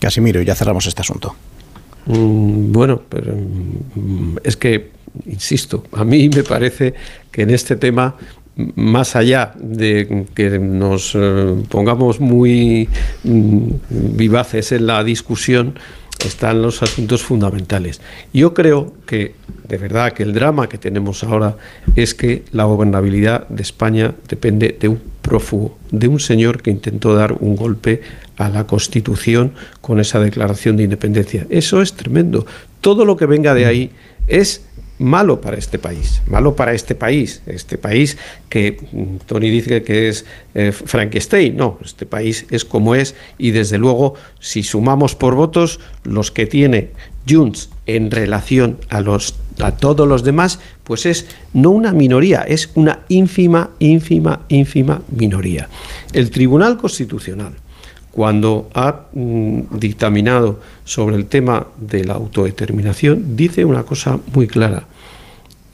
[0.00, 1.36] Casimiro, ya cerramos este asunto.
[2.06, 6.94] Mm, bueno, pero mm, es que insisto, a mí me parece
[7.30, 8.16] que en este tema
[8.56, 12.88] más allá de que nos eh, pongamos muy
[13.22, 13.68] mm,
[14.16, 15.78] vivaces en la discusión,
[16.24, 18.00] están los asuntos fundamentales.
[18.32, 19.34] Yo creo que,
[19.68, 21.56] de verdad, que el drama que tenemos ahora
[21.94, 27.14] es que la gobernabilidad de España depende de un prófugo, de un señor que intentó
[27.14, 28.00] dar un golpe
[28.38, 29.52] a la Constitución
[29.82, 31.46] con esa declaración de independencia.
[31.50, 32.46] Eso es tremendo.
[32.80, 33.90] Todo lo que venga de ahí
[34.26, 34.65] es
[34.98, 38.16] malo para este país, malo para este país, este país
[38.48, 40.24] que mm, Tony dice que es
[40.54, 45.80] eh, Frankenstein, no, este país es como es y desde luego si sumamos por votos
[46.04, 46.90] los que tiene
[47.28, 52.70] Junts en relación a los a todos los demás, pues es no una minoría, es
[52.74, 55.68] una ínfima, ínfima, ínfima minoría.
[56.12, 57.54] El Tribunal Constitucional
[58.16, 64.84] cuando ha mm, dictaminado sobre el tema de la autodeterminación, dice una cosa muy clara.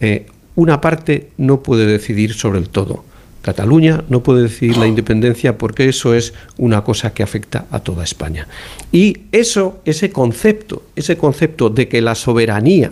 [0.00, 0.26] Eh,
[0.56, 3.04] una parte no puede decidir sobre el todo.
[3.42, 8.02] Cataluña no puede decidir la independencia porque eso es una cosa que afecta a toda
[8.02, 8.48] España.
[8.90, 12.90] Y eso, ese concepto, ese concepto de que la soberanía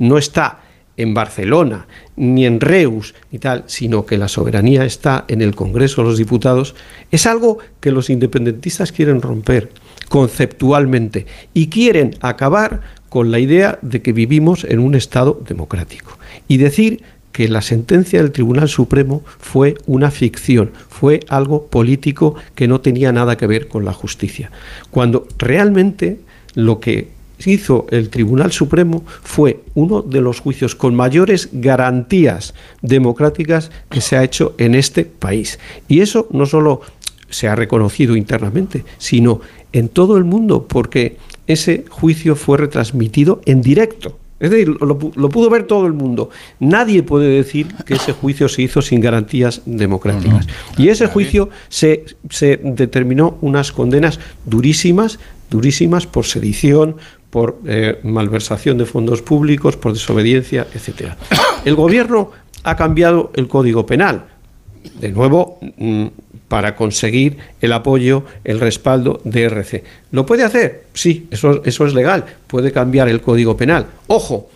[0.00, 0.62] no está
[0.96, 1.86] en Barcelona,
[2.18, 6.18] ni en Reus, ni tal, sino que la soberanía está en el Congreso de los
[6.18, 6.74] Diputados,
[7.10, 9.70] es algo que los independentistas quieren romper
[10.08, 16.18] conceptualmente y quieren acabar con la idea de que vivimos en un Estado democrático.
[16.48, 17.02] Y decir
[17.32, 23.12] que la sentencia del Tribunal Supremo fue una ficción, fue algo político que no tenía
[23.12, 24.50] nada que ver con la justicia,
[24.90, 26.18] cuando realmente
[26.54, 33.70] lo que hizo el Tribunal Supremo fue uno de los juicios con mayores garantías democráticas
[33.88, 35.58] que se ha hecho en este país.
[35.88, 36.80] Y eso no solo
[37.30, 39.40] se ha reconocido internamente, sino
[39.72, 41.16] en todo el mundo, porque
[41.46, 44.18] ese juicio fue retransmitido en directo.
[44.40, 46.30] Es decir, lo, pudo ver todo el mundo.
[46.60, 50.46] Nadie puede decir que ese juicio se hizo sin garantías democráticas.
[50.76, 55.18] Y ese juicio se, se determinó unas condenas durísimas,
[55.50, 56.96] durísimas por sedición,
[57.30, 61.16] por eh, malversación de fondos públicos, por desobediencia, etcétera.
[61.64, 62.30] El gobierno
[62.64, 64.24] ha cambiado el Código Penal,
[65.00, 66.06] de nuevo mm,
[66.48, 69.84] para conseguir el apoyo, el respaldo de RC.
[70.12, 70.84] ¿Lo puede hacer?
[70.94, 73.86] Sí, eso, eso es legal, puede cambiar el Código Penal.
[74.06, 74.48] Ojo,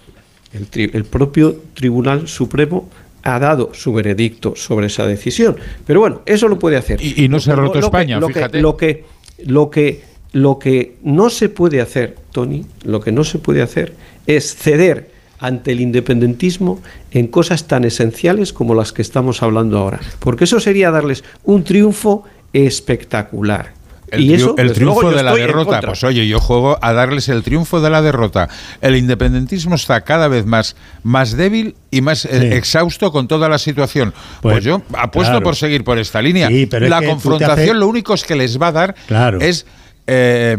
[0.52, 2.88] el, propio Tribunal Supremo
[3.22, 5.56] ha dado su veredicto sobre esa decisión.
[5.86, 7.00] Pero bueno, eso lo puede hacer.
[7.02, 8.60] Y, no se ha roto España, fíjate.
[8.60, 9.04] lo que,
[9.46, 10.02] lo que
[10.32, 13.94] lo que no se puede hacer, Tony, lo que no se puede hacer
[14.26, 16.80] es ceder ante el independentismo
[17.10, 20.00] en cosas tan esenciales como las que estamos hablando ahora.
[20.20, 23.74] Porque eso sería darles un triunfo espectacular.
[24.12, 25.80] El, y eso, el triunfo de la derrota.
[25.80, 28.48] Pues oye, yo juego a darles el triunfo de la derrota.
[28.82, 33.58] El independentismo está cada vez más, más débil y más eh, exhausto con toda la
[33.58, 34.12] situación.
[34.42, 36.50] Pues, pues yo apuesto por seguir por esta línea.
[36.50, 38.94] la confrontación lo único es que les va a dar
[39.40, 39.66] es
[40.06, 40.58] eh,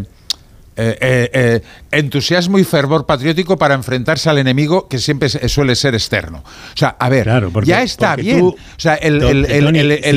[0.75, 5.93] eh, eh, eh, entusiasmo y fervor patriótico para enfrentarse al enemigo que siempre suele ser
[5.93, 6.39] externo.
[6.39, 7.29] O sea, a ver,
[7.63, 8.41] ya está bien.
[8.41, 9.19] o sea, el,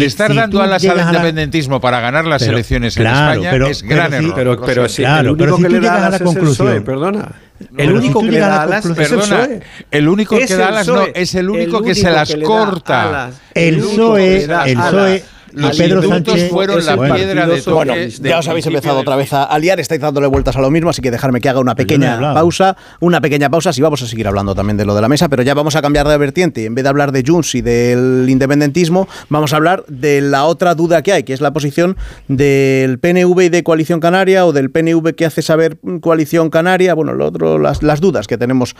[0.02, 4.34] estar dando alas al independentismo para ganar las elecciones en España es gran error.
[4.34, 7.32] Pero, pero, si el único que le da a la conclusión, perdona.
[7.76, 9.48] El único que le da alas, perdona,
[9.90, 13.30] el único que da alas no, es el único que se las corta.
[13.52, 18.66] El PSOE, el PSOE los Pedro Sánchez fueron la piedra de Bueno, ya os habéis
[18.66, 21.48] empezado otra vez a liar, estáis dándole vueltas a lo mismo, así que dejarme que
[21.48, 24.94] haga una pequeña pausa, una pequeña pausa, si vamos a seguir hablando también de lo
[24.94, 26.64] de la mesa, pero ya vamos a cambiar de vertiente.
[26.64, 30.74] En vez de hablar de Junts y del independentismo, vamos a hablar de la otra
[30.74, 31.96] duda que hay, que es la posición
[32.28, 37.14] del PNV y de Coalición Canaria o del PNV que hace saber Coalición Canaria, bueno,
[37.14, 38.74] lo otro, las, las dudas que tenemos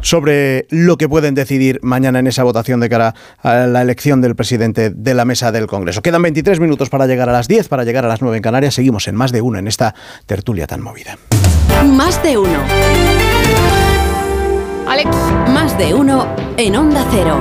[0.00, 4.36] sobre lo que pueden decidir mañana en esa votación de cara a la elección del
[4.36, 6.01] presidente de la mesa del Congreso.
[6.02, 8.74] Quedan 23 minutos para llegar a las 10, para llegar a las 9 en Canarias.
[8.74, 9.94] Seguimos en más de uno en esta
[10.26, 11.16] tertulia tan movida.
[11.84, 12.58] Más de uno.
[14.88, 15.08] Alex.
[15.54, 16.26] Más de uno
[16.56, 17.38] en Onda Cero.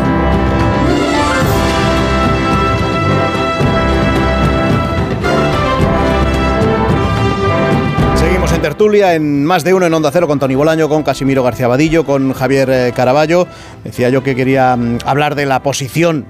[8.16, 11.42] Seguimos en tertulia en más de uno en Onda Cero con Tony Bolaño, con Casimiro
[11.42, 13.48] García Vadillo, con Javier eh, Caraballo.
[13.84, 16.28] Decía yo que quería mm, hablar de la posición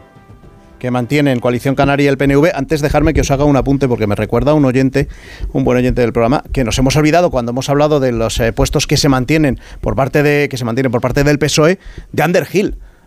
[0.81, 2.55] que mantienen Coalición Canaria y el PNV.
[2.55, 5.07] Antes dejarme que os haga un apunte porque me recuerda un oyente,
[5.53, 8.51] un buen oyente del programa, que nos hemos olvidado cuando hemos hablado de los eh,
[8.51, 11.77] puestos que se mantienen por parte de que se mantienen por parte del PSOE
[12.13, 12.23] de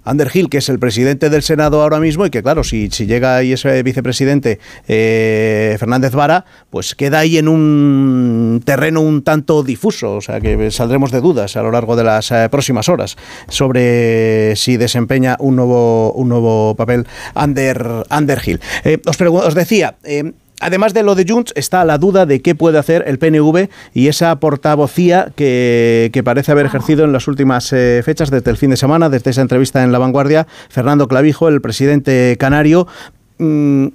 [0.04, 0.48] Underhill.
[0.48, 3.82] Que es el presidente del Senado ahora mismo y que claro, si, llega ahí ese
[3.82, 10.40] vicepresidente eh, Fernández Vara, pues queda ahí en un terreno un tanto difuso, o sea
[10.40, 13.16] que saldremos de dudas a lo largo de las eh, próximas horas
[13.48, 18.60] sobre si desempeña un nuevo, un nuevo papel Underhill.
[18.84, 19.96] Eh, os decía,
[20.60, 24.08] Además de lo de Junts, está la duda de qué puede hacer el PNV y
[24.08, 28.76] esa portavocía que, parece haber ejercido en las últimas eh, fechas, desde el fin de
[28.76, 32.86] semana, desde esa entrevista en La Vanguardia, Fernando Clavijo, el presidente canario,
[33.38, 33.88] mm,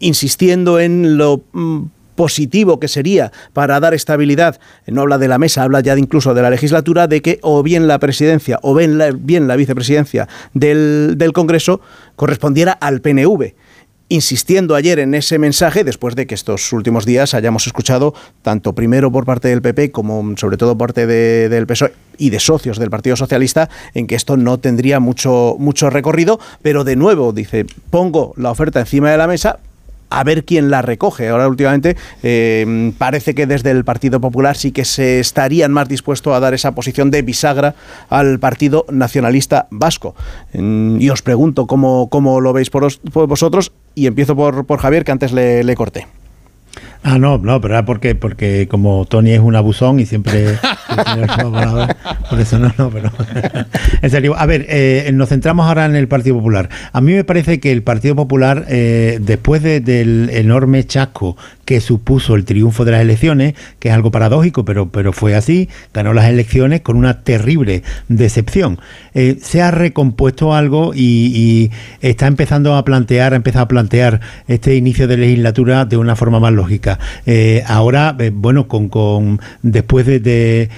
[0.00, 1.82] insistiendo en lo mm,
[2.16, 6.40] positivo que sería para dar estabilidad, no habla de la mesa, habla ya incluso de
[6.40, 11.30] la legislatura, de que o bien la presidencia o bien la, bien la vicepresidencia del
[11.34, 11.82] Congreso
[12.16, 13.52] correspondiera al PNV
[14.08, 19.10] insistiendo ayer en ese mensaje, después de que estos últimos días hayamos escuchado, tanto primero
[19.10, 22.90] por parte del PP como sobre todo por parte del PSOE y de socios del
[22.90, 28.32] Partido Socialista, en que esto no tendría mucho, mucho recorrido, pero de nuevo dice, pongo
[28.36, 29.58] la oferta encima de la mesa,
[30.10, 31.28] a ver quién la recoge.
[31.28, 36.34] Ahora últimamente eh, parece que desde el Partido Popular sí que se estarían más dispuestos
[36.34, 37.74] a dar esa posición de bisagra
[38.08, 40.14] al Partido Nacionalista Vasco.
[40.52, 45.04] Mm, y os pregunto cómo, cómo lo veis por, vosotros y empiezo por, por Javier,
[45.04, 46.06] que antes le, le corté.
[47.02, 50.58] Ah, no, no, pero era porque, porque como Tony es un abusón y siempre...
[52.30, 53.10] por eso no, no, pero...
[54.02, 56.68] en serio, a ver, eh, nos centramos ahora en el Partido Popular.
[56.92, 62.36] A mí me parece que el Partido Popular, eh, después del enorme chasco que supuso
[62.36, 66.26] el triunfo de las elecciones, que es algo paradójico, pero, pero fue así, ganó las
[66.26, 68.78] elecciones con una terrible decepción.
[69.14, 71.70] Eh, se ha recompuesto algo y,
[72.00, 76.38] está empezando a plantear, ha empezado a plantear este inicio de legislatura de una forma
[76.38, 76.98] más lógica.
[77.66, 80.70] Ahora, bueno, con, con después de,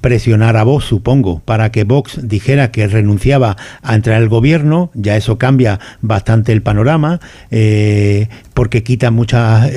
[0.00, 5.16] presionar a Vox, supongo, para que Vox dijera que renunciaba a entrar al gobierno, ya
[5.16, 7.20] eso cambia bastante el panorama,
[8.54, 9.70] porque quita muchas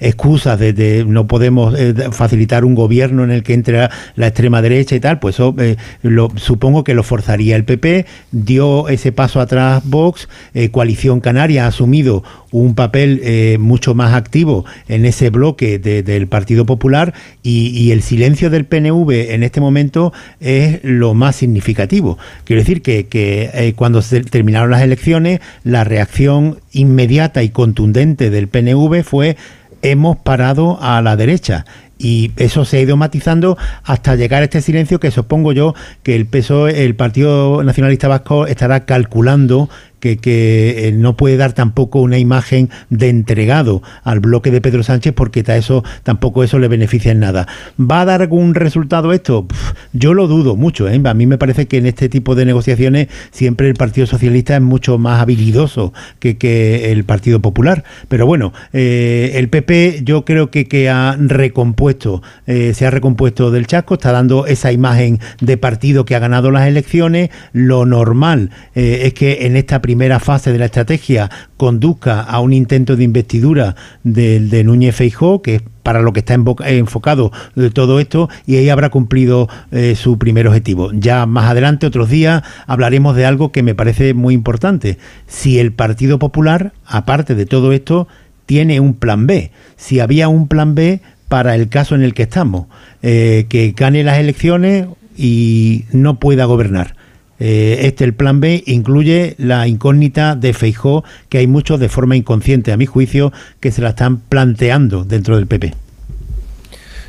[0.00, 4.94] excusas de, no podemos eh, facilitar un gobierno en el que entre la, extrema derecha
[4.94, 7.56] y tal, pues eso eh, lo, supongo que lo forzaría.
[7.56, 12.22] El PP, dio ese paso atrás Vox, eh, Coalición Canaria ha asumido
[12.52, 18.64] un papel mucho más activo en ese bloque del Partido Popular y, el silencio del
[18.64, 22.18] PNV en este momento es lo más significativo.
[22.44, 28.48] Quiero decir que, que cuando se terminaron las elecciones, la reacción inmediata y contundente del
[28.48, 29.36] PNV fue
[29.82, 31.64] hemos parado a la derecha
[31.98, 36.16] y eso se ha ido matizando hasta llegar a este silencio que supongo yo que
[36.16, 39.68] el PSOE, el Partido Nacionalista Vasco estará calculando
[40.02, 45.12] que, eh, no puede dar tampoco una imagen de entregado al bloque de Pedro Sánchez
[45.14, 47.46] porque eso, tampoco eso le beneficia en nada.
[47.78, 49.46] ¿Va a dar algún resultado esto?
[49.92, 50.88] yo lo dudo mucho.
[50.88, 51.00] ¿eh?
[51.04, 54.62] A mí me parece que en este tipo de negociaciones siempre el Partido Socialista es
[54.62, 57.84] mucho más habilidoso que, que el Partido Popular.
[58.08, 63.66] Pero bueno, eh, el PP yo creo que, que ha recompuesto, se ha recompuesto del
[63.66, 67.30] chasco, está dando esa imagen de partido que ha ganado las elecciones.
[67.52, 72.54] Lo normal es que en esta primera primera fase de la estrategia conduzca a un
[72.54, 77.68] intento de investidura de, de Núñez Feijó, que es para lo que está enfocado de
[77.68, 80.92] todo esto y ahí habrá cumplido eh, su primer objetivo.
[80.94, 84.96] Ya más adelante, otros días, hablaremos de algo que me parece muy importante.
[85.26, 88.08] Si el Partido Popular, aparte de todo esto,
[88.46, 89.50] tiene un plan B.
[89.76, 92.64] Si había un plan B para el caso en el que estamos,
[93.02, 94.86] eh, que gane las elecciones
[95.18, 96.96] y no pueda gobernar.
[97.44, 102.14] Eh, este, el plan B, incluye la incógnita de Feijó, que hay muchos de forma
[102.14, 105.74] inconsciente, a mi juicio, que se la están planteando dentro del PP.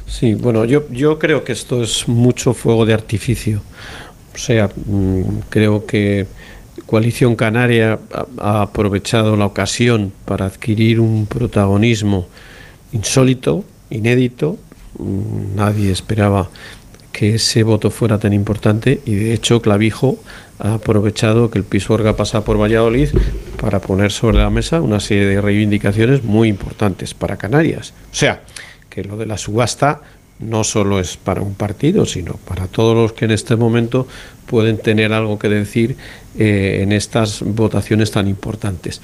[0.07, 3.61] Sí, bueno, yo, yo creo que esto es mucho fuego de artificio.
[4.33, 6.25] O sea, mm, creo que
[6.87, 7.99] Coalición Canaria
[8.39, 12.27] ha aprovechado la ocasión para adquirir un protagonismo
[12.91, 14.57] insólito, inédito.
[14.97, 16.49] Mm, nadie esperaba
[17.13, 20.17] que ese voto fuera tan importante y de hecho Clavijo
[20.59, 23.09] ha aprovechado que el Pisuerga pasa por Valladolid
[23.61, 27.93] para poner sobre la mesa una serie de reivindicaciones muy importantes para Canarias.
[28.11, 28.41] O sea,
[28.89, 30.01] que lo de la subasta
[30.39, 34.07] no solo es para un partido, sino para todos los que en este momento
[34.47, 35.95] pueden tener algo que decir
[36.37, 39.01] eh, en estas votaciones tan importantes.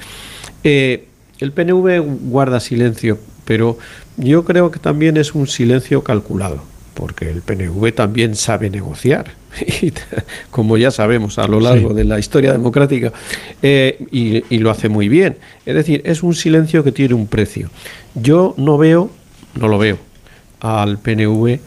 [0.64, 1.06] Eh,
[1.40, 3.78] el PNV guarda silencio, pero
[4.18, 9.32] yo creo que también es un silencio calculado porque el PNV también sabe negociar,
[10.52, 13.14] como ya sabemos a lo largo de la historia democrática,
[13.62, 15.38] eh, y, lo hace muy bien.
[15.66, 17.70] Es decir, es un silencio que tiene un precio.
[18.16, 19.10] Yo no veo,
[19.56, 19.98] no lo veo,
[20.60, 21.60] al PNV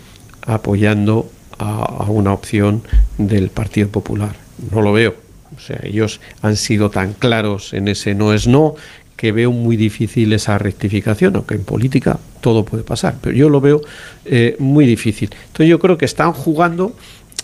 [0.42, 2.82] apoyando a, una opción
[3.16, 4.36] del Partido Popular.
[4.70, 5.14] No lo veo.
[5.56, 8.74] O sea, ellos han sido tan claros en ese no es no
[9.22, 13.60] que veo muy difícil esa rectificación, aunque en política todo puede pasar, pero yo lo
[13.60, 13.80] veo
[14.24, 15.30] eh, muy difícil.
[15.46, 16.96] Entonces yo creo que están jugando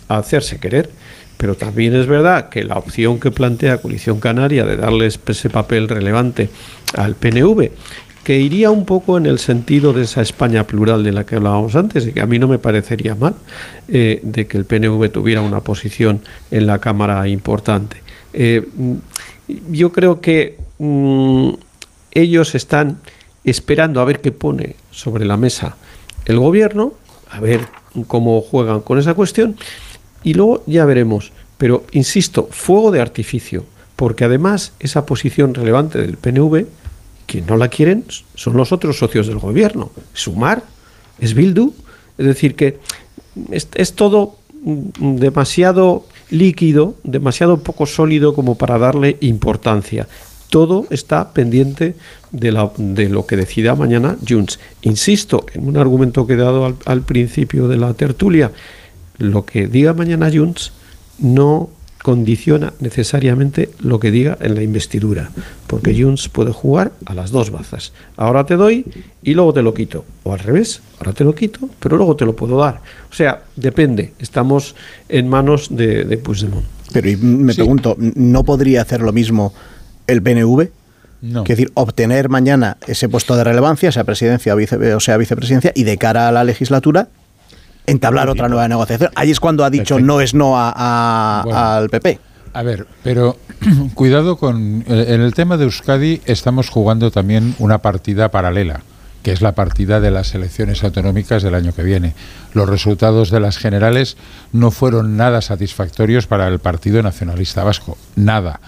[0.09, 0.91] a hacerse querer,
[1.37, 5.89] pero también es verdad que la opción que plantea Coalición Canaria de darles ese papel
[5.89, 6.51] relevante
[6.97, 7.71] al PNV,
[8.25, 11.77] que iría un poco en el sentido de esa España plural de la que hablábamos
[11.77, 13.37] antes, y que a mí no me parecería mal
[13.87, 17.99] eh, de que el PNV tuviera una posición en la Cámara importante.
[18.33, 18.67] Eh,
[19.71, 21.51] yo creo que mm,
[22.13, 22.99] ellos están
[23.45, 25.77] esperando a ver qué pone sobre la mesa
[26.27, 26.93] el gobierno,
[27.31, 27.67] a ver
[28.07, 29.57] cómo juegan con esa cuestión
[30.23, 31.33] y luego ya veremos.
[31.57, 33.65] Pero, insisto, fuego de artificio,
[33.97, 36.67] porque además esa posición relevante del PNV,
[37.27, 38.05] quien no la quieren
[38.35, 39.91] son los otros socios del gobierno.
[40.13, 40.63] Sumar,
[41.19, 41.73] es Bildu,
[42.17, 42.79] es decir, que
[43.51, 50.07] es, es todo demasiado líquido, demasiado poco sólido como para darle importancia
[50.49, 51.95] todo está pendiente
[52.33, 54.59] de, lo que decida mañana Junts.
[54.83, 58.53] Insisto en un argumento que he dado al, principio de la tertulia,
[59.19, 60.73] lo que diga mañana Junts
[61.19, 61.71] no
[62.03, 65.31] condiciona necesariamente lo que diga en la investidura,
[65.67, 67.93] porque Junts puede jugar a las dos bazas.
[68.17, 68.87] Ahora te doy
[69.23, 72.25] y luego te lo quito, o al revés, ahora te lo quito, pero luego te
[72.25, 72.81] lo puedo dar.
[73.11, 74.77] O sea, depende, estamos
[75.09, 76.65] en manos de, de Puigdemont.
[76.93, 79.53] Pero me pregunto, ¿no podría hacer lo mismo
[80.09, 80.71] el PNV?
[81.21, 81.43] No.
[81.43, 85.99] Es decir, obtener mañana ese puesto de relevancia, sea presidencia o, sea vicepresidencia, y de
[85.99, 87.09] cara a la legislatura,
[87.87, 89.11] entablar otra nueva negociación.
[89.15, 92.19] Ahí es cuando ha dicho no es no al PP.
[92.53, 93.37] A ver, pero
[93.95, 94.85] cuidado con.
[94.87, 98.81] En el tema de Euskadi estamos jugando también una partida paralela,
[99.23, 102.15] que es la partida de las elecciones autonómicas del año que viene.
[102.55, 104.17] Los resultados de las generales
[104.53, 107.99] no fueron nada satisfactorios para el Partido Nacionalista Vasco.
[108.17, 108.61] Nada.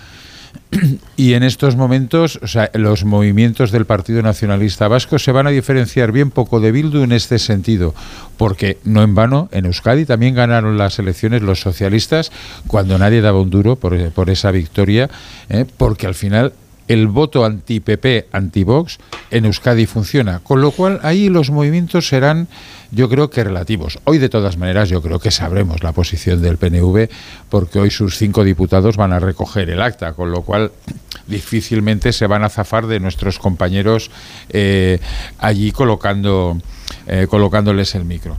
[1.16, 5.51] Y en estos momentos, o sea, los movimientos del Partido Nacionalista Vasco se van a
[5.51, 7.94] diferenciar bien poco de Bildu en este sentido,
[8.36, 12.30] porque no en vano, en Euskadi también ganaron las elecciones los socialistas
[12.66, 15.10] cuando nadie daba un duro por, esa victoria,
[15.48, 15.66] ¿eh?
[15.76, 16.52] porque al final
[16.90, 18.98] el voto anti-PP, anti-Vox
[19.30, 20.40] en Euskadi funciona.
[20.40, 22.48] Con lo cual ahí los movimientos serán,
[22.90, 24.00] yo creo que relativos.
[24.02, 27.08] Hoy de todas maneras yo creo que sabremos la posición del PNV
[27.48, 30.72] porque hoy sus cinco diputados van a recoger el acta, con lo cual
[31.28, 34.10] difícilmente se van a zafar de nuestros compañeros
[34.48, 34.98] eh,
[35.38, 36.60] allí colocando,
[37.06, 38.36] eh, colocándoles el micro.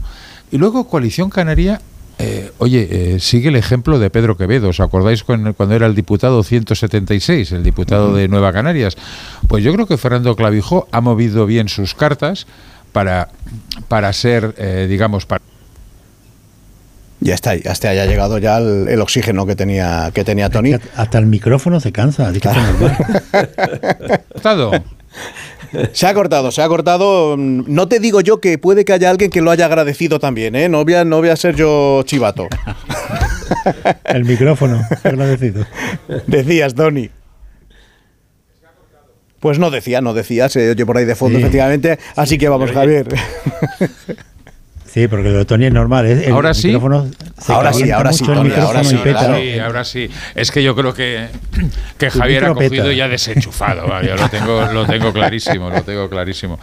[0.50, 1.80] Y luego Coalición Canaria
[2.18, 4.68] eh, oye, eh, sigue el ejemplo de Pedro Quevedo.
[4.68, 8.96] ¿Os acordáis cuando, era el diputado 176, el diputado de Nueva Canarias?
[9.48, 12.46] Pues yo creo que Fernando Clavijo ha movido bien sus cartas
[12.92, 13.30] para,
[13.88, 15.42] para ser, eh, digamos, para
[17.20, 20.74] ya está, ya está, ha llegado ya el, oxígeno que tenía, que tenía Tony.
[20.96, 22.32] Hasta el micrófono se cansa.
[25.92, 27.36] Se ha cortado, se ha cortado.
[27.38, 30.68] No te digo yo que puede que haya alguien que lo haya agradecido también, ¿eh?
[30.68, 32.48] No voy a, no voy a ser yo chivato.
[34.04, 35.66] El micrófono, agradecido.
[36.26, 37.10] Decías, Tony.
[39.40, 41.42] Pues no decía, no decía, se oye por ahí de fondo, Sí.
[41.42, 41.98] efectivamente.
[42.14, 43.08] Así que vamos, Javier.
[44.92, 46.04] Sí, porque lo de Tony es normal.
[46.04, 46.70] el Ahora sí.
[46.74, 50.10] Ahora sí, ahora sí, el Tony, ahora sí, ahora sí.
[50.34, 51.28] Es que yo creo que,
[51.96, 52.92] que Javier ha cogido peta.
[52.92, 53.86] y ha desenchufado.
[54.02, 56.58] yo lo tengo, lo tengo clarísimo, lo tengo clarísimo.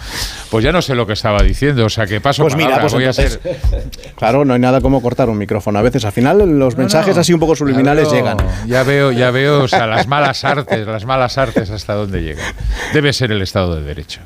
[0.51, 2.93] Pues ya no sé lo que estaba diciendo, o sea que paso Pues mira, pues
[2.93, 3.39] voy a ser.
[4.15, 5.79] claro, no hay nada como cortar un micrófono.
[5.79, 8.37] A veces al final los mensajes No, así un poco subliminales ya veo- llegan.
[8.67, 12.45] Ya veo, ya veo, o sea, las malas artes, las malas artes hasta dónde llegan.
[12.93, 14.21] Debe ser el Estado de Derecho.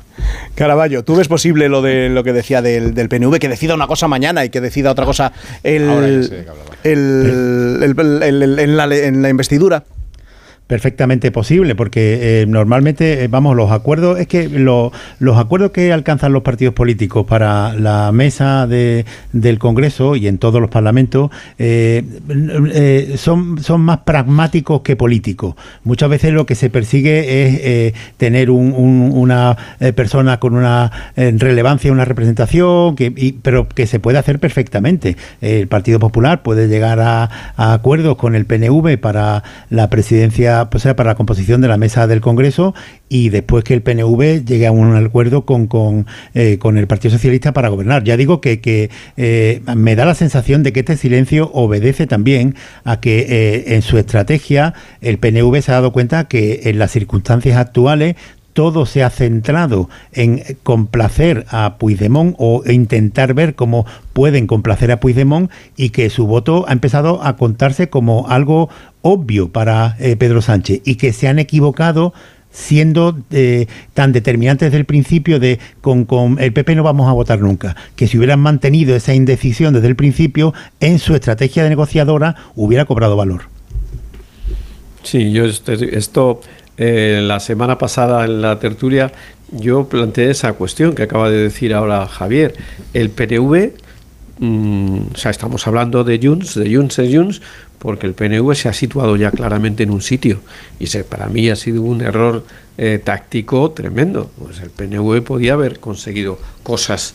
[0.54, 3.86] Caraballo, ¿tú ves posible lo de lo que decía del, del PNV, que decida una
[3.86, 6.30] cosa mañana y que decida otra cosa el,
[8.92, 9.84] en la investidura?
[10.66, 15.92] Perfectamente posible, porque eh, normalmente, eh, vamos, los acuerdos, es que lo- los acuerdos que
[15.92, 21.30] alcanzan los partidos políticos para la mesa de, del Congreso y en todos los parlamentos
[21.58, 22.02] eh,
[22.74, 25.54] eh, son, son más pragmáticos que políticos.
[25.84, 29.56] Muchas veces lo que se persigue es eh, tener un- un- una
[29.94, 35.16] persona con una relevancia, una representación, que, y- pero que se puede hacer perfectamente.
[35.40, 40.82] El Partido Popular puede llegar a, a acuerdos con el PNV para la presidencia, pues
[40.82, 42.74] sea, para la composición de la mesa del Congreso
[43.08, 47.12] y después que el PNV llegue a un acuerdo con, con, eh, con el Partido
[47.12, 48.04] Socialista para gobernar.
[48.04, 52.54] Ya digo que, que eh, me da la sensación de que este silencio obedece también
[52.84, 56.90] a que eh, en su estrategia el PNV se ha dado cuenta que en las
[56.90, 58.16] circunstancias actuales
[58.54, 65.00] todo se ha centrado en complacer a Puigdemont o intentar ver cómo pueden complacer a
[65.00, 68.70] Puigdemont y que su voto ha empezado a contarse como algo
[69.02, 72.14] obvio para eh, Pedro Sánchez y que se han equivocado
[72.50, 77.12] siendo eh, tan determinantes desde el principio de con, con el PP no vamos a
[77.12, 81.70] votar nunca, que si hubieran mantenido esa indecisión desde el principio, en su estrategia de
[81.70, 83.42] negociadora hubiera cobrado valor.
[85.02, 86.40] Sí, yo esto
[86.76, 89.12] eh, la semana pasada en la tertulia
[89.52, 92.54] yo planteé esa cuestión que acaba de decir ahora Javier.
[92.92, 93.72] El PNV,
[94.38, 97.42] mm, o sea, estamos hablando de Junts, de Junts es Junts,
[97.78, 100.40] porque el PNV se ha situado ya claramente en un sitio
[100.78, 102.44] y se, para mí ha sido un error
[102.78, 104.30] eh, táctico tremendo.
[104.38, 107.14] Pues el PNV podía haber conseguido cosas,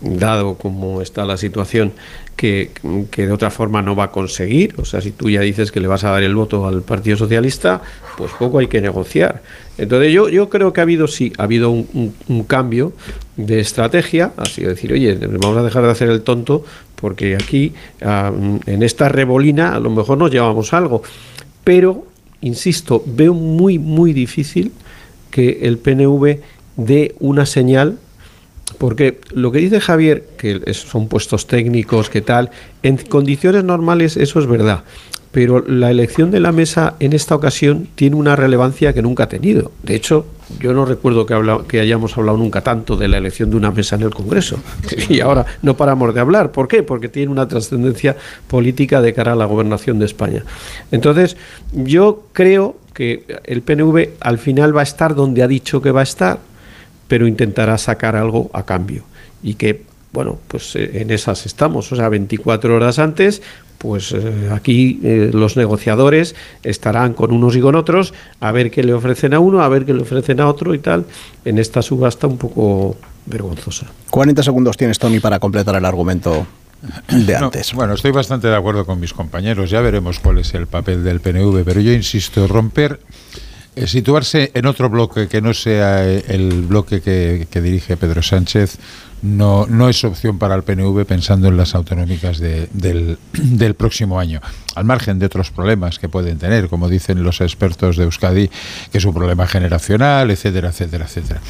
[0.00, 1.92] dado como está la situación,
[2.36, 2.70] que,
[3.16, 4.74] de otra forma no va a conseguir.
[4.78, 7.16] O sea, si tú ya dices que le vas a dar el voto al Partido
[7.16, 7.80] Socialista,
[8.16, 9.42] pues poco hay que negociar.
[9.78, 12.92] Entonces yo, yo creo que ha habido, sí, ha habido un, cambio
[13.36, 16.64] de estrategia, así de decir, oye, vamos a dejar de hacer el tonto,
[16.96, 21.02] porque aquí, en esta rebolina, a lo mejor nos llevamos algo.
[21.64, 22.06] Pero,
[22.40, 24.72] insisto, veo muy, muy difícil
[25.30, 26.38] que el PNV
[26.76, 27.98] dé una señal
[28.78, 32.50] porque lo que dice Javier, que son puestos técnicos, que tal,
[32.82, 34.84] en condiciones normales eso es verdad.
[35.32, 39.28] Pero la elección de la mesa en esta ocasión tiene una relevancia que nunca ha
[39.28, 39.72] tenido.
[39.82, 40.26] De hecho,
[40.60, 43.72] yo no recuerdo que, habla- que hayamos hablado nunca tanto de la elección de una
[43.72, 44.58] mesa en el Congreso.
[45.08, 46.52] Y ahora no paramos de hablar.
[46.52, 46.84] ¿Por qué?
[46.84, 50.44] Porque tiene una trascendencia política de cara a la gobernación de España.
[50.92, 51.36] Entonces,
[51.72, 55.98] yo creo que el PNV al final va a estar donde ha dicho que va
[55.98, 56.38] a estar
[57.08, 59.04] pero intentará sacar algo a cambio.
[59.42, 59.82] Y que,
[60.12, 63.42] bueno, pues eh, en esas estamos, o sea, 24 horas antes,
[63.78, 68.82] pues eh, aquí eh, los negociadores estarán con unos y con otros a ver qué
[68.82, 71.04] le ofrecen a uno, a ver qué le ofrecen a otro y tal,
[71.44, 73.86] en esta subasta un poco vergonzosa.
[74.10, 76.46] 40 segundos tienes, Tony, para completar el argumento
[77.10, 77.74] de No, antes.
[77.74, 79.68] bueno, estoy bastante de acuerdo con mis compañeros.
[79.70, 83.00] Ya veremos cuál es el papel del PNV, pero yo insisto, romper,
[83.86, 88.78] situarse en otro bloque que no sea eh, el bloque que, dirige Pedro Sánchez
[89.22, 94.20] no, no es opción para el PNV pensando en las autonómicas de- del, del próximo
[94.20, 94.40] año,
[94.74, 98.48] al margen de otros problemas que pueden tener, como dicen los expertos de Euskadi,
[98.92, 101.40] que es un problema generacional, etcétera, etcétera, etcétera.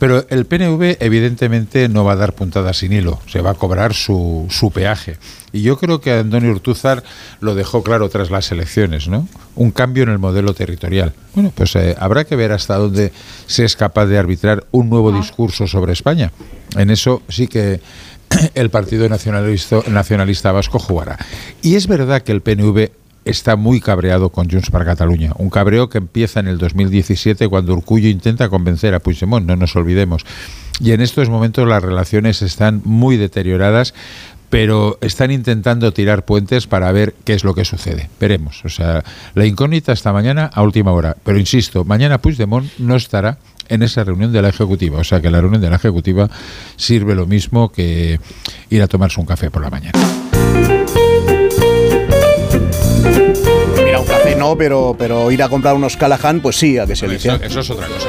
[0.00, 3.92] Pero el PNV evidentemente no va a dar puntadas sin hilo, se va a cobrar
[3.92, 5.18] su, su peaje.
[5.52, 7.04] Y yo creo que Antonio Urtúzar
[7.40, 9.28] lo dejó claro tras las elecciones, ¿no?
[9.56, 11.12] Un cambio en el modelo territorial.
[11.34, 13.12] Bueno, pues eh, habrá que ver hasta dónde
[13.46, 16.32] se es capaz de arbitrar un nuevo discurso sobre España.
[16.76, 17.82] En eso sí que
[18.54, 21.18] el Partido Nacionalista, Nacionalista Vasco jugará.
[21.60, 22.88] Y es verdad que el PNV
[23.24, 25.32] está muy cabreado con Junts per Catalunya.
[25.36, 29.76] Un cabreo que empieza en el 2017 cuando Urcullo intenta convencer a Puigdemont, no nos
[29.76, 30.24] olvidemos.
[30.80, 33.94] Y en estos momentos las relaciones están muy deterioradas,
[34.48, 38.10] pero están intentando tirar puentes para ver qué es lo que sucede.
[38.18, 38.64] Veremos.
[38.64, 41.16] O sea, la incógnita esta mañana a última hora.
[41.22, 43.38] Pero insisto, mañana Puigdemont no estará
[43.68, 44.98] en esa reunión de la Ejecutiva.
[44.98, 46.28] O sea que la reunión de la Ejecutiva
[46.76, 48.18] sirve lo mismo que
[48.68, 50.29] ir a tomarse un café por la mañana.
[53.84, 56.94] Mira, un café no, pero, pero ir a comprar unos Callahan, pues sí, a que
[56.96, 57.46] se Eso, elige.
[57.46, 58.08] eso es otra cosa.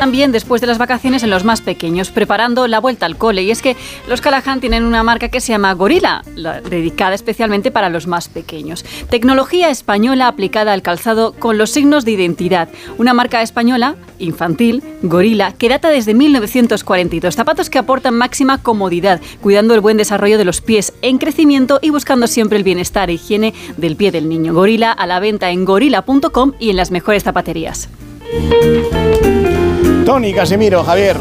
[0.00, 3.42] También después de las vacaciones en los más pequeños, preparando la vuelta al cole.
[3.42, 3.76] Y es que
[4.08, 6.22] los Callahan tienen una marca que se llama Gorilla,
[6.70, 8.82] dedicada especialmente para los más pequeños.
[9.10, 12.70] Tecnología española aplicada al calzado con los signos de identidad.
[12.96, 17.36] Una marca española, infantil, Gorilla, que data desde 1942.
[17.36, 21.90] Zapatos que aportan máxima comodidad, cuidando el buen desarrollo de los pies en crecimiento y
[21.90, 24.54] buscando siempre el bienestar e higiene del pie del niño.
[24.54, 27.90] Gorilla a la venta en gorila.com y en las mejores zapaterías.
[30.04, 31.16] Tony, Casimiro, Javier,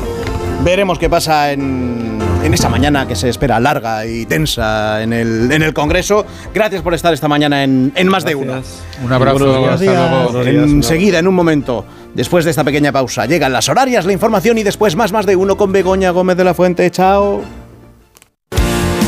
[0.63, 5.51] veremos qué pasa en, en esta mañana que se espera larga y tensa en el,
[5.51, 6.25] en el Congreso.
[6.53, 8.61] Gracias por estar esta mañana en, en Más de Uno.
[9.03, 10.43] Un abrazo, hasta luego.
[10.43, 14.63] Enseguida, en un momento, después de esta pequeña pausa, llegan las horarias, la información y
[14.63, 16.89] después más Más de Uno con Begoña Gómez de la Fuente.
[16.89, 17.41] Chao.